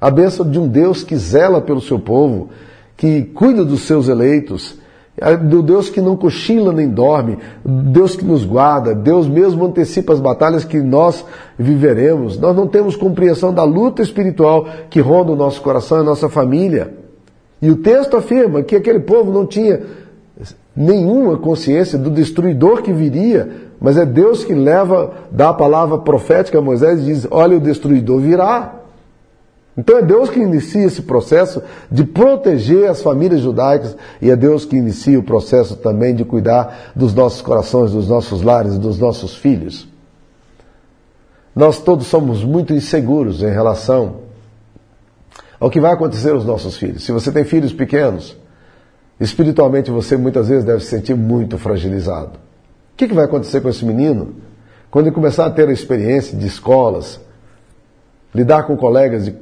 A 0.00 0.10
bênção 0.10 0.48
de 0.48 0.58
um 0.58 0.66
Deus 0.66 1.04
que 1.04 1.16
zela 1.16 1.60
pelo 1.60 1.80
seu 1.80 1.98
povo, 1.98 2.50
que 2.96 3.22
cuida 3.22 3.64
dos 3.64 3.82
seus 3.82 4.08
eleitos, 4.08 4.76
do 5.48 5.62
Deus 5.62 5.88
que 5.88 6.00
não 6.00 6.14
cochila 6.14 6.72
nem 6.72 6.88
dorme, 6.88 7.38
Deus 7.64 8.14
que 8.14 8.24
nos 8.24 8.44
guarda, 8.44 8.94
Deus 8.94 9.26
mesmo 9.26 9.64
antecipa 9.64 10.12
as 10.12 10.20
batalhas 10.20 10.64
que 10.64 10.78
nós 10.78 11.24
viveremos. 11.58 12.38
Nós 12.38 12.54
não 12.54 12.66
temos 12.66 12.96
compreensão 12.96 13.52
da 13.52 13.64
luta 13.64 14.02
espiritual 14.02 14.66
que 14.90 15.00
ronda 15.00 15.32
o 15.32 15.36
nosso 15.36 15.62
coração 15.62 15.98
e 15.98 16.00
a 16.02 16.04
nossa 16.04 16.28
família. 16.28 16.92
E 17.62 17.70
o 17.70 17.76
texto 17.76 18.16
afirma 18.16 18.62
que 18.62 18.76
aquele 18.76 19.00
povo 19.00 19.32
não 19.32 19.46
tinha 19.46 19.80
nenhuma 20.76 21.38
consciência 21.38 21.98
do 21.98 22.10
destruidor 22.10 22.82
que 22.82 22.92
viria, 22.92 23.48
mas 23.80 23.96
é 23.96 24.04
Deus 24.04 24.44
que 24.44 24.54
leva, 24.54 25.12
dá 25.30 25.48
a 25.48 25.54
palavra 25.54 25.96
profética 25.98 26.58
a 26.58 26.62
Moisés 26.62 27.00
e 27.00 27.04
diz: 27.04 27.26
Olha, 27.30 27.56
o 27.56 27.60
destruidor 27.60 28.20
virá. 28.20 28.82
Então 29.76 29.98
é 29.98 30.02
Deus 30.02 30.30
que 30.30 30.40
inicia 30.40 30.84
esse 30.84 31.02
processo 31.02 31.62
de 31.90 32.02
proteger 32.02 32.88
as 32.88 33.02
famílias 33.02 33.42
judaicas 33.42 33.94
e 34.22 34.30
é 34.30 34.36
Deus 34.36 34.64
que 34.64 34.76
inicia 34.76 35.18
o 35.18 35.22
processo 35.22 35.76
também 35.76 36.14
de 36.14 36.24
cuidar 36.24 36.92
dos 36.96 37.12
nossos 37.12 37.42
corações, 37.42 37.92
dos 37.92 38.08
nossos 38.08 38.40
lares, 38.40 38.78
dos 38.78 38.98
nossos 38.98 39.36
filhos. 39.36 39.86
Nós 41.54 41.78
todos 41.78 42.06
somos 42.06 42.42
muito 42.42 42.72
inseguros 42.72 43.42
em 43.42 43.50
relação 43.50 44.26
ao 45.60 45.70
que 45.70 45.80
vai 45.80 45.92
acontecer 45.92 46.30
aos 46.30 46.44
nossos 46.44 46.76
filhos. 46.76 47.04
Se 47.04 47.12
você 47.12 47.30
tem 47.30 47.44
filhos 47.44 47.72
pequenos, 47.72 48.36
espiritualmente 49.20 49.90
você 49.90 50.16
muitas 50.16 50.48
vezes 50.48 50.64
deve 50.64 50.80
se 50.80 50.90
sentir 50.90 51.14
muito 51.14 51.58
fragilizado. 51.58 52.38
O 52.92 52.96
que 52.96 53.06
vai 53.12 53.26
acontecer 53.26 53.60
com 53.60 53.68
esse 53.68 53.84
menino 53.84 54.36
quando 54.90 55.06
ele 55.06 55.14
começar 55.14 55.44
a 55.44 55.50
ter 55.50 55.68
a 55.68 55.72
experiência 55.72 56.36
de 56.36 56.46
escolas, 56.46 57.20
lidar 58.34 58.64
com 58.64 58.76
colegas 58.76 59.24
de, 59.24 59.34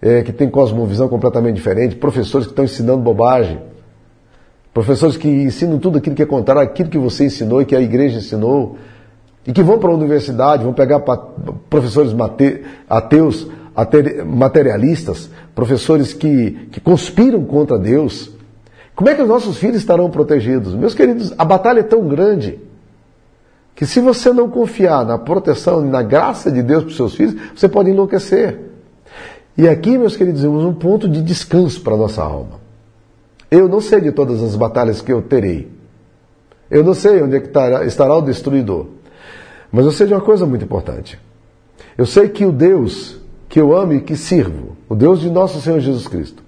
é, 0.00 0.22
que 0.22 0.32
têm 0.32 0.50
cosmovisão 0.50 1.08
completamente 1.08 1.56
diferente, 1.56 1.96
professores 1.96 2.46
que 2.46 2.52
estão 2.52 2.64
ensinando 2.64 2.98
bobagem, 2.98 3.58
professores 4.72 5.16
que 5.16 5.28
ensinam 5.28 5.78
tudo 5.78 5.98
aquilo 5.98 6.14
que 6.14 6.22
é 6.22 6.26
contrário 6.26 6.62
àquilo 6.62 6.90
que 6.90 6.98
você 6.98 7.24
ensinou 7.26 7.62
e 7.62 7.64
que 7.64 7.74
a 7.74 7.80
igreja 7.80 8.18
ensinou, 8.18 8.76
e 9.46 9.52
que 9.52 9.62
vão 9.62 9.78
para 9.78 9.90
a 9.90 9.94
universidade, 9.94 10.64
vão 10.64 10.72
pegar 10.72 11.00
professores 11.68 12.14
ateus, 12.88 13.46
materialistas, 14.26 15.30
professores 15.54 16.12
que, 16.12 16.68
que 16.70 16.80
conspiram 16.80 17.44
contra 17.44 17.78
Deus. 17.78 18.30
Como 18.94 19.10
é 19.10 19.14
que 19.14 19.22
os 19.22 19.28
nossos 19.28 19.58
filhos 19.58 19.76
estarão 19.76 20.10
protegidos? 20.10 20.74
Meus 20.74 20.94
queridos, 20.94 21.32
a 21.36 21.44
batalha 21.44 21.80
é 21.80 21.82
tão 21.82 22.06
grande 22.06 22.58
que 23.74 23.86
se 23.86 24.00
você 24.00 24.32
não 24.32 24.48
confiar 24.48 25.04
na 25.04 25.18
proteção 25.18 25.84
e 25.84 25.88
na 25.88 26.02
graça 26.02 26.50
de 26.50 26.62
Deus 26.62 26.84
para 26.84 26.90
os 26.90 26.96
seus 26.96 27.14
filhos, 27.14 27.34
você 27.54 27.68
pode 27.68 27.90
enlouquecer. 27.90 28.60
E 29.56 29.68
aqui, 29.68 29.98
meus 29.98 30.16
queridos 30.16 30.42
irmãos, 30.42 30.64
um 30.64 30.74
ponto 30.74 31.08
de 31.08 31.22
descanso 31.22 31.80
para 31.80 31.94
a 31.94 31.96
nossa 31.96 32.22
alma. 32.22 32.60
Eu 33.50 33.68
não 33.68 33.80
sei 33.80 34.00
de 34.00 34.12
todas 34.12 34.42
as 34.42 34.56
batalhas 34.56 35.00
que 35.00 35.12
eu 35.12 35.22
terei. 35.22 35.70
Eu 36.70 36.82
não 36.82 36.94
sei 36.94 37.22
onde 37.22 37.36
é 37.36 37.40
que 37.40 37.48
estará, 37.48 37.84
estará 37.84 38.16
o 38.16 38.22
destruidor. 38.22 38.86
Mas 39.70 39.84
eu 39.84 39.92
sei 39.92 40.06
de 40.06 40.14
uma 40.14 40.20
coisa 40.20 40.46
muito 40.46 40.64
importante. 40.64 41.18
Eu 41.96 42.06
sei 42.06 42.28
que 42.28 42.44
o 42.44 42.52
Deus 42.52 43.20
que 43.48 43.60
eu 43.60 43.76
amo 43.76 43.92
e 43.92 44.00
que 44.00 44.16
sirvo, 44.16 44.76
o 44.88 44.96
Deus 44.96 45.20
de 45.20 45.30
nosso 45.30 45.60
Senhor 45.60 45.78
Jesus 45.78 46.08
Cristo, 46.08 46.42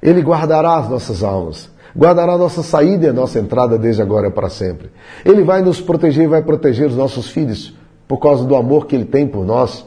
Ele 0.00 0.22
guardará 0.22 0.76
as 0.76 0.88
nossas 0.88 1.22
almas 1.22 1.70
guardará 1.98 2.34
a 2.34 2.38
nossa 2.38 2.62
saída 2.62 3.06
e 3.06 3.08
a 3.08 3.12
nossa 3.12 3.40
entrada 3.40 3.76
desde 3.76 4.00
agora 4.00 4.30
para 4.30 4.48
sempre. 4.48 4.88
Ele 5.24 5.42
vai 5.42 5.60
nos 5.62 5.80
proteger 5.80 6.24
e 6.24 6.28
vai 6.28 6.42
proteger 6.42 6.86
os 6.86 6.94
nossos 6.94 7.28
filhos 7.28 7.74
por 8.06 8.18
causa 8.18 8.44
do 8.44 8.54
amor 8.54 8.86
que 8.86 8.94
ele 8.94 9.04
tem 9.04 9.26
por 9.26 9.44
nós. 9.44 9.84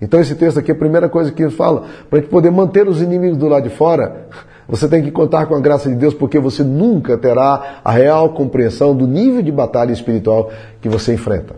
Então 0.00 0.20
esse 0.20 0.36
texto 0.36 0.58
aqui, 0.58 0.70
a 0.70 0.76
primeira 0.76 1.08
coisa 1.08 1.32
que 1.32 1.42
ele 1.42 1.50
fala, 1.50 1.84
para 2.08 2.20
a 2.20 2.22
gente 2.22 2.30
poder 2.30 2.52
manter 2.52 2.86
os 2.86 3.02
inimigos 3.02 3.36
do 3.36 3.48
lado 3.48 3.64
de 3.68 3.74
fora, 3.74 4.28
você 4.68 4.86
tem 4.86 5.02
que 5.02 5.10
contar 5.10 5.46
com 5.46 5.56
a 5.56 5.60
graça 5.60 5.88
de 5.88 5.96
Deus, 5.96 6.14
porque 6.14 6.38
você 6.38 6.62
nunca 6.62 7.18
terá 7.18 7.80
a 7.84 7.90
real 7.90 8.30
compreensão 8.34 8.94
do 8.94 9.08
nível 9.08 9.42
de 9.42 9.50
batalha 9.50 9.92
espiritual 9.92 10.50
que 10.80 10.88
você 10.88 11.14
enfrenta. 11.14 11.56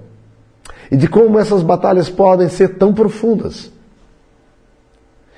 E 0.90 0.96
de 0.96 1.06
como 1.06 1.38
essas 1.38 1.62
batalhas 1.62 2.08
podem 2.08 2.48
ser 2.48 2.78
tão 2.78 2.94
profundas. 2.94 3.70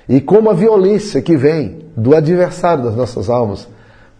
E 0.08 0.20
como 0.20 0.48
a 0.48 0.54
violência 0.54 1.20
que 1.20 1.36
vem 1.36 1.80
do 1.96 2.14
adversário 2.14 2.84
das 2.84 2.94
nossas 2.94 3.28
almas 3.28 3.68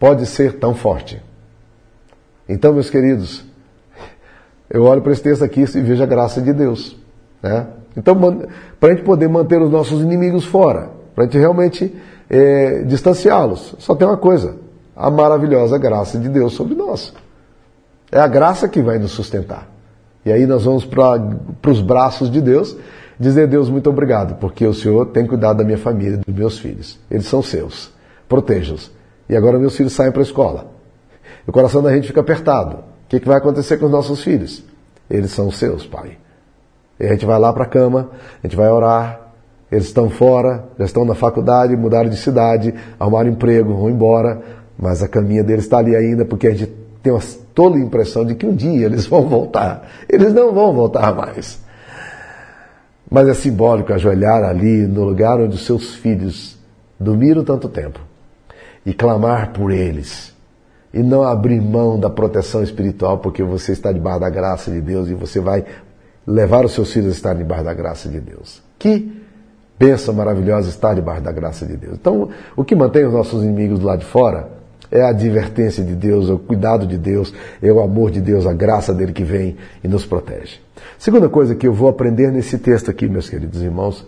pode 0.02 0.26
ser 0.26 0.54
tão 0.54 0.75
forte. 0.75 1.23
Então, 2.49 2.73
meus 2.73 2.90
queridos, 2.90 3.44
eu 4.68 4.82
olho 4.82 5.00
para 5.00 5.12
esse 5.12 5.23
texto 5.23 5.44
aqui 5.44 5.61
e 5.61 5.80
vejo 5.80 6.02
a 6.02 6.06
graça 6.06 6.42
de 6.42 6.52
Deus. 6.52 6.97
Né? 7.40 7.68
Então, 7.97 8.18
para 8.80 8.90
a 8.90 8.94
gente 8.97 9.04
poder 9.04 9.28
manter 9.28 9.62
os 9.62 9.71
nossos 9.71 10.02
inimigos 10.02 10.44
fora, 10.44 10.90
para 11.14 11.23
a 11.23 11.26
gente 11.28 11.38
realmente 11.38 11.97
é, 12.28 12.82
distanciá-los, 12.82 13.76
só 13.78 13.94
tem 13.94 14.09
uma 14.09 14.16
coisa: 14.16 14.56
a 14.97 15.09
maravilhosa 15.09 15.78
graça 15.78 16.18
de 16.18 16.28
Deus 16.28 16.54
sobre 16.54 16.75
nós. 16.75 17.14
É 18.11 18.18
a 18.18 18.26
graça 18.26 18.68
que 18.68 18.82
vai 18.82 18.99
nos 18.99 19.12
sustentar. 19.12 19.68
E 20.26 20.32
aí 20.32 20.47
nós 20.47 20.64
vamos 20.64 20.85
para 20.85 21.71
os 21.71 21.80
braços 21.80 22.28
de 22.28 22.40
Deus, 22.40 22.76
dizer: 23.21 23.47
Deus, 23.47 23.71
muito 23.71 23.88
obrigado, 23.88 24.35
porque 24.40 24.66
o 24.66 24.75
Senhor 24.75 25.06
tem 25.06 25.28
cuidado 25.28 25.59
da 25.59 25.64
minha 25.64 25.78
família, 25.78 26.18
dos 26.26 26.35
meus 26.35 26.59
filhos. 26.59 26.99
Eles 27.09 27.26
são 27.26 27.40
seus. 27.40 27.92
Proteja-os. 28.28 29.00
E 29.32 29.36
agora 29.36 29.58
meus 29.58 29.74
filhos 29.74 29.94
saem 29.94 30.12
para 30.12 30.20
a 30.20 30.24
escola. 30.24 30.66
O 31.46 31.52
coração 31.52 31.82
da 31.82 31.90
gente 31.90 32.06
fica 32.06 32.20
apertado. 32.20 32.76
O 32.76 33.08
que, 33.08 33.18
que 33.18 33.26
vai 33.26 33.38
acontecer 33.38 33.78
com 33.78 33.86
os 33.86 33.90
nossos 33.90 34.22
filhos? 34.22 34.62
Eles 35.08 35.30
são 35.30 35.50
seus, 35.50 35.86
pai. 35.86 36.18
E 37.00 37.06
a 37.06 37.12
gente 37.12 37.24
vai 37.24 37.38
lá 37.38 37.50
para 37.50 37.62
a 37.62 37.66
cama, 37.66 38.10
a 38.44 38.46
gente 38.46 38.54
vai 38.54 38.68
orar, 38.68 39.32
eles 39.70 39.86
estão 39.86 40.10
fora, 40.10 40.66
já 40.78 40.84
estão 40.84 41.06
na 41.06 41.14
faculdade, 41.14 41.74
mudaram 41.74 42.10
de 42.10 42.18
cidade, 42.18 42.74
arrumaram 43.00 43.30
emprego, 43.30 43.74
vão 43.74 43.88
embora, 43.88 44.42
mas 44.78 45.02
a 45.02 45.08
caminha 45.08 45.42
deles 45.42 45.64
está 45.64 45.78
ali 45.78 45.96
ainda 45.96 46.26
porque 46.26 46.48
a 46.48 46.50
gente 46.50 46.70
tem 47.02 47.10
uma 47.10 47.22
toda 47.54 47.78
a 47.78 47.80
impressão 47.80 48.26
de 48.26 48.34
que 48.34 48.44
um 48.44 48.54
dia 48.54 48.84
eles 48.84 49.06
vão 49.06 49.26
voltar. 49.26 49.88
Eles 50.10 50.34
não 50.34 50.52
vão 50.52 50.74
voltar 50.74 51.14
mais. 51.14 51.58
Mas 53.10 53.26
é 53.28 53.32
simbólico 53.32 53.94
ajoelhar 53.94 54.44
ali 54.44 54.86
no 54.86 55.04
lugar 55.04 55.40
onde 55.40 55.54
os 55.54 55.64
seus 55.64 55.94
filhos 55.94 56.58
dormiram 57.00 57.42
tanto 57.42 57.66
tempo 57.66 58.12
e 58.84 58.92
clamar 58.92 59.52
por 59.52 59.70
eles. 59.70 60.32
E 60.92 61.02
não 61.02 61.22
abrir 61.22 61.60
mão 61.60 61.98
da 61.98 62.10
proteção 62.10 62.62
espiritual, 62.62 63.18
porque 63.18 63.42
você 63.42 63.72
está 63.72 63.90
debaixo 63.92 64.20
da 64.20 64.28
graça 64.28 64.70
de 64.70 64.80
Deus 64.80 65.08
e 65.08 65.14
você 65.14 65.40
vai 65.40 65.64
levar 66.26 66.64
os 66.64 66.72
seus 66.72 66.92
filhos 66.92 67.08
a 67.08 67.12
estar 67.12 67.34
debaixo 67.34 67.64
da 67.64 67.72
graça 67.72 68.08
de 68.08 68.20
Deus. 68.20 68.62
Que 68.78 69.22
bênção 69.78 70.14
maravilhosa 70.14 70.68
estar 70.68 70.94
debaixo 70.94 71.22
da 71.22 71.32
graça 71.32 71.64
de 71.64 71.76
Deus. 71.76 71.94
Então, 71.94 72.28
o 72.54 72.64
que 72.64 72.74
mantém 72.74 73.06
os 73.06 73.12
nossos 73.12 73.42
inimigos 73.42 73.78
do 73.78 73.86
lado 73.86 74.00
de 74.00 74.04
fora 74.04 74.50
é 74.90 75.00
a 75.00 75.08
advertência 75.08 75.82
de 75.82 75.94
Deus, 75.94 76.28
é 76.28 76.32
o 76.32 76.38
cuidado 76.38 76.86
de 76.86 76.98
Deus, 76.98 77.32
é 77.62 77.72
o 77.72 77.80
amor 77.80 78.10
de 78.10 78.20
Deus, 78.20 78.46
a 78.46 78.52
graça 78.52 78.92
dele 78.92 79.12
que 79.12 79.24
vem 79.24 79.56
e 79.82 79.88
nos 79.88 80.04
protege. 80.04 80.60
Segunda 80.98 81.28
coisa 81.30 81.54
que 81.54 81.66
eu 81.66 81.72
vou 81.72 81.88
aprender 81.88 82.30
nesse 82.30 82.58
texto 82.58 82.90
aqui, 82.90 83.08
meus 83.08 83.30
queridos 83.30 83.62
irmãos, 83.62 84.06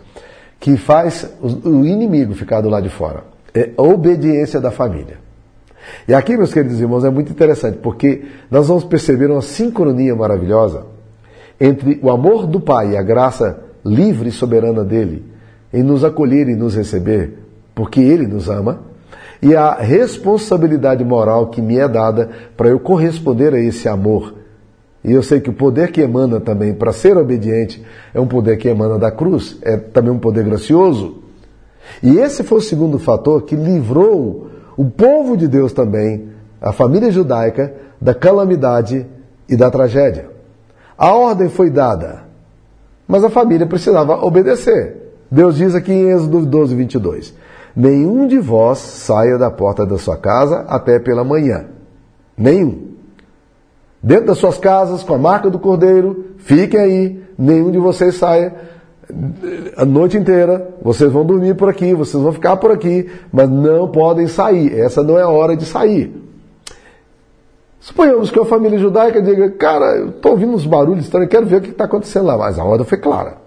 que 0.61 0.77
faz 0.77 1.27
o 1.41 1.85
inimigo 1.87 2.35
ficar 2.35 2.61
do 2.61 2.69
lado 2.69 2.83
de 2.83 2.91
fora 2.91 3.34
é 3.55 3.71
obediência 3.77 4.61
da 4.61 4.71
família. 4.71 5.19
E 6.09 6.15
aqui, 6.15 6.37
meus 6.37 6.53
queridos 6.53 6.81
irmãos, 6.81 7.05
é 7.05 7.11
muito 7.11 7.31
interessante, 7.31 7.79
porque 7.79 8.25
nós 8.51 8.69
vamos 8.69 8.85
perceber 8.85 9.31
uma 9.31 9.43
sincronia 9.43 10.15
maravilhosa 10.15 10.87
entre 11.61 12.01
o 12.03 12.11
amor 12.11 12.47
do 12.47 12.59
Pai 12.59 12.93
e 12.93 12.97
a 12.97 13.03
graça 13.03 13.63
livre 13.85 14.31
e 14.31 14.33
soberana 14.33 14.83
dele 14.83 15.25
em 15.73 15.83
nos 15.83 16.05
acolher 16.05 16.49
e 16.49 16.57
nos 16.57 16.75
receber, 16.75 17.39
porque 17.75 18.01
ele 18.01 18.27
nos 18.27 18.49
ama, 18.49 18.81
e 19.43 19.55
a 19.55 19.75
responsabilidade 19.75 21.05
moral 21.05 21.49
que 21.49 21.61
me 21.61 21.79
é 21.79 21.89
dada 21.89 22.31
para 22.57 22.69
eu 22.69 22.81
corresponder 22.81 23.53
a 23.53 23.61
esse 23.61 23.89
amor 23.89 24.35
e 25.05 25.13
eu 25.13 25.23
sei 25.23 25.39
que 25.39 25.51
o 25.51 25.53
poder 25.53 25.93
que 25.93 26.01
emana 26.01 26.41
também 26.41 26.73
para 26.73 26.91
ser 26.91 27.19
obediente 27.19 27.85
é 28.15 28.19
um 28.19 28.27
poder 28.27 28.57
que 28.57 28.69
emana 28.69 28.99
da 28.99 29.11
cruz, 29.11 29.59
é 29.61 29.77
também 29.77 30.11
um 30.11 30.19
poder 30.19 30.45
gracioso. 30.45 31.23
E 32.03 32.19
esse 32.19 32.43
foi 32.43 32.59
o 32.59 32.63
segundo 32.63 32.99
fator 32.99 33.43
que 33.43 33.57
livrou 33.57 34.51
o 34.77 34.85
povo 34.85 35.37
de 35.37 35.47
Deus 35.47 35.73
também, 35.73 36.29
a 36.61 36.73
família 36.73 37.11
judaica, 37.11 37.75
da 38.01 38.15
calamidade 38.15 39.07
e 39.49 39.57
da 39.57 39.71
tragédia. 39.71 40.29
A 40.97 41.13
ordem 41.13 41.49
foi 41.49 41.71
dada, 41.71 42.25
mas 43.07 43.25
a 43.25 43.31
família 43.31 43.67
precisava 43.67 44.25
obedecer. 44.25 45.05
Deus 45.31 45.57
diz 45.57 45.75
aqui 45.75 45.93
em 45.93 46.11
Êxodo 46.11 46.45
12, 46.45 46.75
22: 46.75 47.35
Nenhum 47.75 48.27
de 48.27 48.39
vós 48.39 48.79
saia 48.79 49.37
da 49.37 49.51
porta 49.51 49.85
da 49.85 49.99
sua 49.99 50.17
casa 50.17 50.65
até 50.69 50.99
pela 50.99 51.25
manhã. 51.25 51.67
Nenhum. 52.37 52.95
Dentro 54.03 54.27
das 54.27 54.39
suas 54.39 54.59
casas, 54.59 55.03
com 55.03 55.15
a 55.15 55.19
marca 55.19 55.49
do 55.49 55.59
cordeiro, 55.59 56.35
fiquem 56.39 56.79
aí, 56.79 57.25
nenhum 57.39 57.71
de 57.71 57.79
vocês 57.79 58.17
saia 58.17 58.55
a 59.77 59.85
noite 59.85 60.17
inteira, 60.17 60.75
vocês 60.83 61.11
vão 61.11 61.25
dormir 61.25 61.55
por 61.57 61.69
aqui, 61.69 61.95
vocês 61.95 62.23
vão 62.23 62.33
ficar 62.33 62.57
por 62.57 62.71
aqui, 62.71 63.11
mas 63.33 63.49
não 63.49 63.89
podem 63.89 64.27
sair. 64.27 64.79
Essa 64.79 65.03
não 65.03 65.19
é 65.19 65.23
a 65.23 65.29
hora 65.29 65.57
de 65.57 65.65
sair. 65.65 66.23
Suponhamos 67.81 68.31
que 68.31 68.41
a 68.41 68.47
família 68.47 68.79
judaica 68.79 69.21
diga, 69.21 69.51
cara, 69.51 69.97
eu 69.97 70.09
estou 70.09 70.33
ouvindo 70.33 70.55
uns 70.55 70.65
barulhos 70.65 71.05
estranhos, 71.05 71.29
quero 71.29 71.45
ver 71.45 71.57
o 71.57 71.61
que 71.61 71.71
está 71.71 71.85
acontecendo 71.85 72.27
lá. 72.27 72.39
Mas 72.39 72.59
a 72.59 72.65
ordem 72.65 72.87
foi 72.87 72.99
clara. 72.99 73.39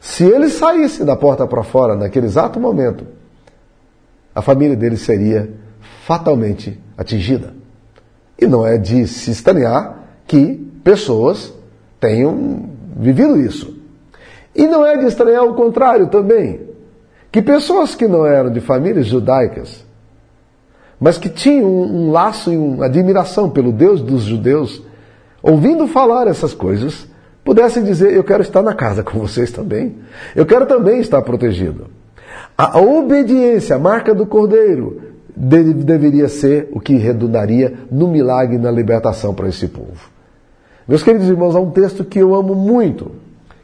Se 0.00 0.24
eles 0.24 0.54
saíssem 0.54 1.04
da 1.04 1.16
porta 1.16 1.46
para 1.46 1.62
fora 1.62 1.96
naquele 1.96 2.26
exato 2.26 2.60
momento, 2.60 3.04
a 4.34 4.40
família 4.42 4.76
deles 4.76 5.00
seria 5.00 5.52
fatalmente 6.06 6.80
atingida. 6.96 7.52
E 8.40 8.46
não 8.46 8.66
é 8.66 8.78
de 8.78 9.06
se 9.06 9.30
estranhar 9.30 10.04
que 10.26 10.54
pessoas 10.84 11.52
tenham 11.98 12.70
vivido 12.96 13.38
isso. 13.38 13.81
E 14.54 14.66
não 14.66 14.84
é 14.84 14.96
de 14.96 15.06
estranhar 15.06 15.44
o 15.44 15.54
contrário 15.54 16.08
também, 16.08 16.60
que 17.30 17.40
pessoas 17.40 17.94
que 17.94 18.06
não 18.06 18.26
eram 18.26 18.50
de 18.50 18.60
famílias 18.60 19.06
judaicas 19.06 19.84
mas 21.02 21.18
que 21.18 21.28
tinham 21.28 21.68
um, 21.68 22.12
laço 22.12 22.52
e 22.52 22.56
uma 22.56 22.86
admiração 22.86 23.50
pelo 23.50 23.72
Deus 23.72 24.00
dos 24.00 24.22
judeus, 24.22 24.80
ouvindo 25.42 25.88
falar 25.88 26.28
essas 26.28 26.54
coisas, 26.54 27.08
pudessem 27.44 27.82
dizer: 27.82 28.14
Eu 28.14 28.22
quero 28.22 28.40
estar 28.40 28.62
na 28.62 28.72
casa 28.72 29.02
com 29.02 29.18
vocês 29.18 29.50
também. 29.50 29.96
Eu 30.36 30.46
quero 30.46 30.64
também 30.64 31.00
estar 31.00 31.20
protegido. 31.22 31.88
A 32.56 32.80
obediência, 32.80 33.74
a 33.74 33.80
marca 33.80 34.14
do 34.14 34.24
cordeiro, 34.24 35.02
deveria 35.34 36.28
ser 36.28 36.68
o 36.70 36.78
que 36.78 36.94
redundaria 36.94 37.74
no 37.90 38.06
milagre 38.06 38.54
e 38.54 38.60
na 38.60 38.70
libertação 38.70 39.34
para 39.34 39.48
esse 39.48 39.66
povo. 39.66 40.08
Meus 40.86 41.02
queridos 41.02 41.28
irmãos, 41.28 41.56
há 41.56 41.60
um 41.60 41.72
texto 41.72 42.04
que 42.04 42.20
eu 42.20 42.32
amo 42.32 42.54
muito, 42.54 43.10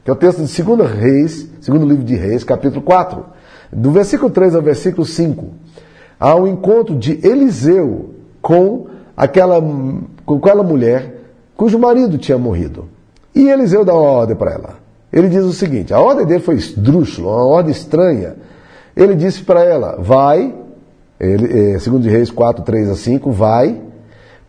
que 0.09 0.11
é 0.11 0.13
o 0.13 0.15
texto 0.15 0.43
de 0.43 0.63
2 0.63 0.89
Reis, 0.89 1.47
segundo 1.61 1.85
livro 1.85 2.03
de 2.03 2.15
Reis, 2.15 2.43
capítulo 2.43 2.81
4, 2.81 3.23
do 3.71 3.91
versículo 3.91 4.31
3 4.31 4.55
ao 4.55 4.61
versículo 4.61 5.05
5 5.05 5.45
ao 6.19 6.47
encontro 6.47 6.95
de 6.95 7.19
Eliseu 7.25 8.09
com 8.41 8.87
aquela, 9.15 9.61
com 10.25 10.35
aquela 10.35 10.63
mulher 10.63 11.15
cujo 11.55 11.77
marido 11.77 12.17
tinha 12.17 12.37
morrido. 12.37 12.89
E 13.35 13.49
Eliseu 13.49 13.85
dá 13.85 13.93
uma 13.93 14.01
ordem 14.01 14.35
para 14.35 14.51
ela. 14.51 14.75
Ele 15.13 15.29
diz 15.29 15.43
o 15.43 15.53
seguinte: 15.53 15.93
a 15.93 15.99
ordem 15.99 16.25
dele 16.25 16.41
foi 16.41 16.55
esdrúxula, 16.55 17.29
uma 17.29 17.45
ordem 17.45 17.71
estranha. 17.71 18.35
Ele 18.95 19.13
disse 19.15 19.43
para 19.43 19.63
ela: 19.63 19.97
vai, 19.99 20.55
ele, 21.19 21.75
é, 21.75 21.79
segundo 21.79 22.01
de 22.01 22.09
Reis 22.09 22.31
4, 22.31 22.63
3 22.63 22.89
a 22.89 22.95
5, 22.95 23.31
vai, 23.31 23.79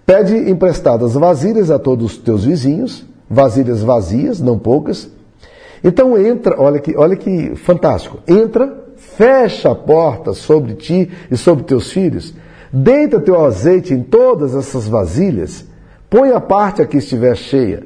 pede 0.07 0.35
emprestadas 0.51 1.13
vasilhas 1.13 1.71
a 1.71 1.79
todos 1.79 2.13
os 2.13 2.17
teus 2.17 2.45
vizinhos, 2.45 3.05
vasilhas 3.29 3.83
vazias, 3.83 4.41
não 4.41 4.59
poucas. 4.59 5.09
Então 5.83 6.19
entra, 6.19 6.61
olha 6.61 6.79
que, 6.79 6.97
olha 6.97 7.17
que 7.17 7.55
fantástico, 7.57 8.19
entra 8.29 8.81
fecha 8.97 9.71
a 9.71 9.75
porta 9.75 10.35
sobre 10.35 10.75
ti 10.75 11.11
e 11.31 11.37
sobre 11.37 11.65
teus 11.65 11.91
filhos, 11.91 12.35
deita 12.73 13.21
teu 13.21 13.43
azeite 13.45 13.95
em 13.95 14.03
todas 14.03 14.55
essas 14.55 14.87
vasilhas, 14.87 15.65
põe 16.09 16.31
a 16.33 16.41
parte 16.41 16.83
a 16.83 16.87
que 16.87 16.99
estiver 16.99 17.35
cheia. 17.37 17.83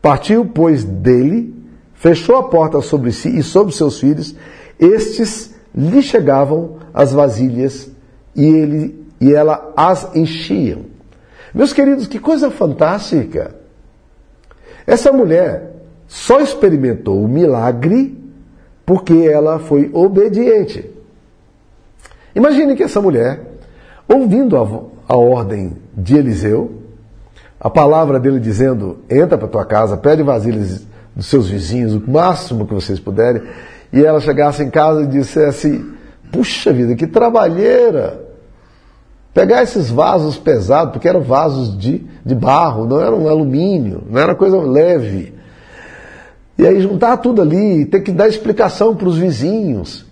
Partiu, 0.00 0.46
pois, 0.46 0.82
dele, 0.82 1.54
fechou 1.94 2.36
a 2.36 2.44
porta 2.44 2.80
sobre 2.80 3.12
si 3.12 3.28
e 3.38 3.42
sobre 3.42 3.74
seus 3.74 4.00
filhos, 4.00 4.34
estes 4.78 5.54
lhe 5.74 6.02
chegavam 6.02 6.78
as 6.94 7.12
vasilhas 7.12 7.90
e 8.34 8.44
ele 8.44 9.06
e 9.20 9.34
ela 9.34 9.72
as 9.76 10.16
enchiam. 10.16 10.86
Meus 11.52 11.72
queridos, 11.72 12.06
que 12.06 12.18
coisa 12.18 12.50
fantástica! 12.50 13.54
Essa 14.86 15.12
mulher 15.12 15.79
só 16.10 16.40
experimentou 16.40 17.22
o 17.22 17.28
milagre 17.28 18.18
porque 18.84 19.14
ela 19.14 19.60
foi 19.60 19.88
obediente. 19.94 20.90
Imagine 22.34 22.74
que 22.74 22.82
essa 22.82 23.00
mulher, 23.00 23.40
ouvindo 24.08 24.56
a, 24.56 25.14
a 25.14 25.16
ordem 25.16 25.76
de 25.96 26.16
Eliseu, 26.16 26.82
a 27.60 27.70
palavra 27.70 28.18
dele 28.18 28.40
dizendo: 28.40 28.98
entra 29.08 29.38
para 29.38 29.46
tua 29.46 29.64
casa, 29.64 29.96
pede 29.96 30.24
vasilhas 30.24 30.84
dos 31.14 31.26
seus 31.26 31.48
vizinhos, 31.48 31.94
o 31.94 32.10
máximo 32.10 32.66
que 32.66 32.74
vocês 32.74 32.98
puderem, 32.98 33.42
e 33.92 34.04
ela 34.04 34.18
chegasse 34.18 34.64
em 34.64 34.70
casa 34.70 35.02
e 35.02 35.06
dissesse: 35.06 35.84
puxa 36.32 36.72
vida, 36.72 36.96
que 36.96 37.06
trabalheira! 37.06 38.20
Pegar 39.32 39.62
esses 39.62 39.88
vasos 39.88 40.36
pesados, 40.36 40.92
porque 40.92 41.06
eram 41.06 41.20
vasos 41.20 41.78
de, 41.78 42.04
de 42.26 42.34
barro, 42.34 42.84
não 42.84 43.00
eram 43.00 43.28
alumínio, 43.28 44.02
não 44.10 44.20
era 44.20 44.34
coisa 44.34 44.60
leve. 44.60 45.38
E 46.60 46.66
aí 46.66 46.78
juntar 46.82 47.16
tudo 47.16 47.40
ali, 47.40 47.86
ter 47.86 48.00
que 48.00 48.12
dar 48.12 48.28
explicação 48.28 48.94
para 48.94 49.08
os 49.08 49.16
vizinhos. 49.16 50.04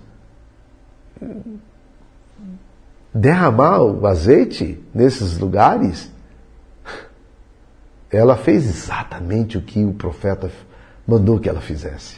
Derramar 3.13 3.83
o 3.83 4.07
azeite 4.07 4.83
nesses 4.95 5.37
lugares. 5.37 6.11
Ela 8.11 8.35
fez 8.35 8.65
exatamente 8.65 9.59
o 9.59 9.61
que 9.61 9.85
o 9.85 9.93
profeta 9.93 10.51
mandou 11.07 11.39
que 11.39 11.51
ela 11.51 11.61
fizesse. 11.61 12.17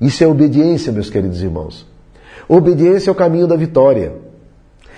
Isso 0.00 0.24
é 0.24 0.26
obediência, 0.26 0.90
meus 0.90 1.10
queridos 1.10 1.42
irmãos. 1.42 1.86
Obediência 2.48 3.10
é 3.10 3.12
o 3.12 3.14
caminho 3.14 3.46
da 3.46 3.56
vitória. 3.56 4.14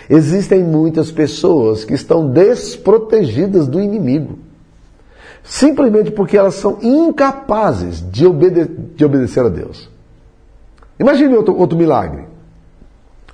Existem 0.09 0.63
muitas 0.63 1.11
pessoas 1.11 1.85
que 1.85 1.95
estão 1.95 2.31
desprotegidas 2.31 3.67
do 3.67 3.81
inimigo 3.81 4.46
simplesmente 5.47 6.11
porque 6.11 6.37
elas 6.37 6.55
são 6.55 6.79
incapazes 6.83 8.05
de, 8.11 8.27
obede 8.27 8.67
de 8.67 9.05
obedecer 9.05 9.45
a 9.45 9.49
Deus. 9.49 9.89
Imagine 10.99 11.35
outro, 11.37 11.57
outro 11.57 11.79
milagre. 11.79 12.27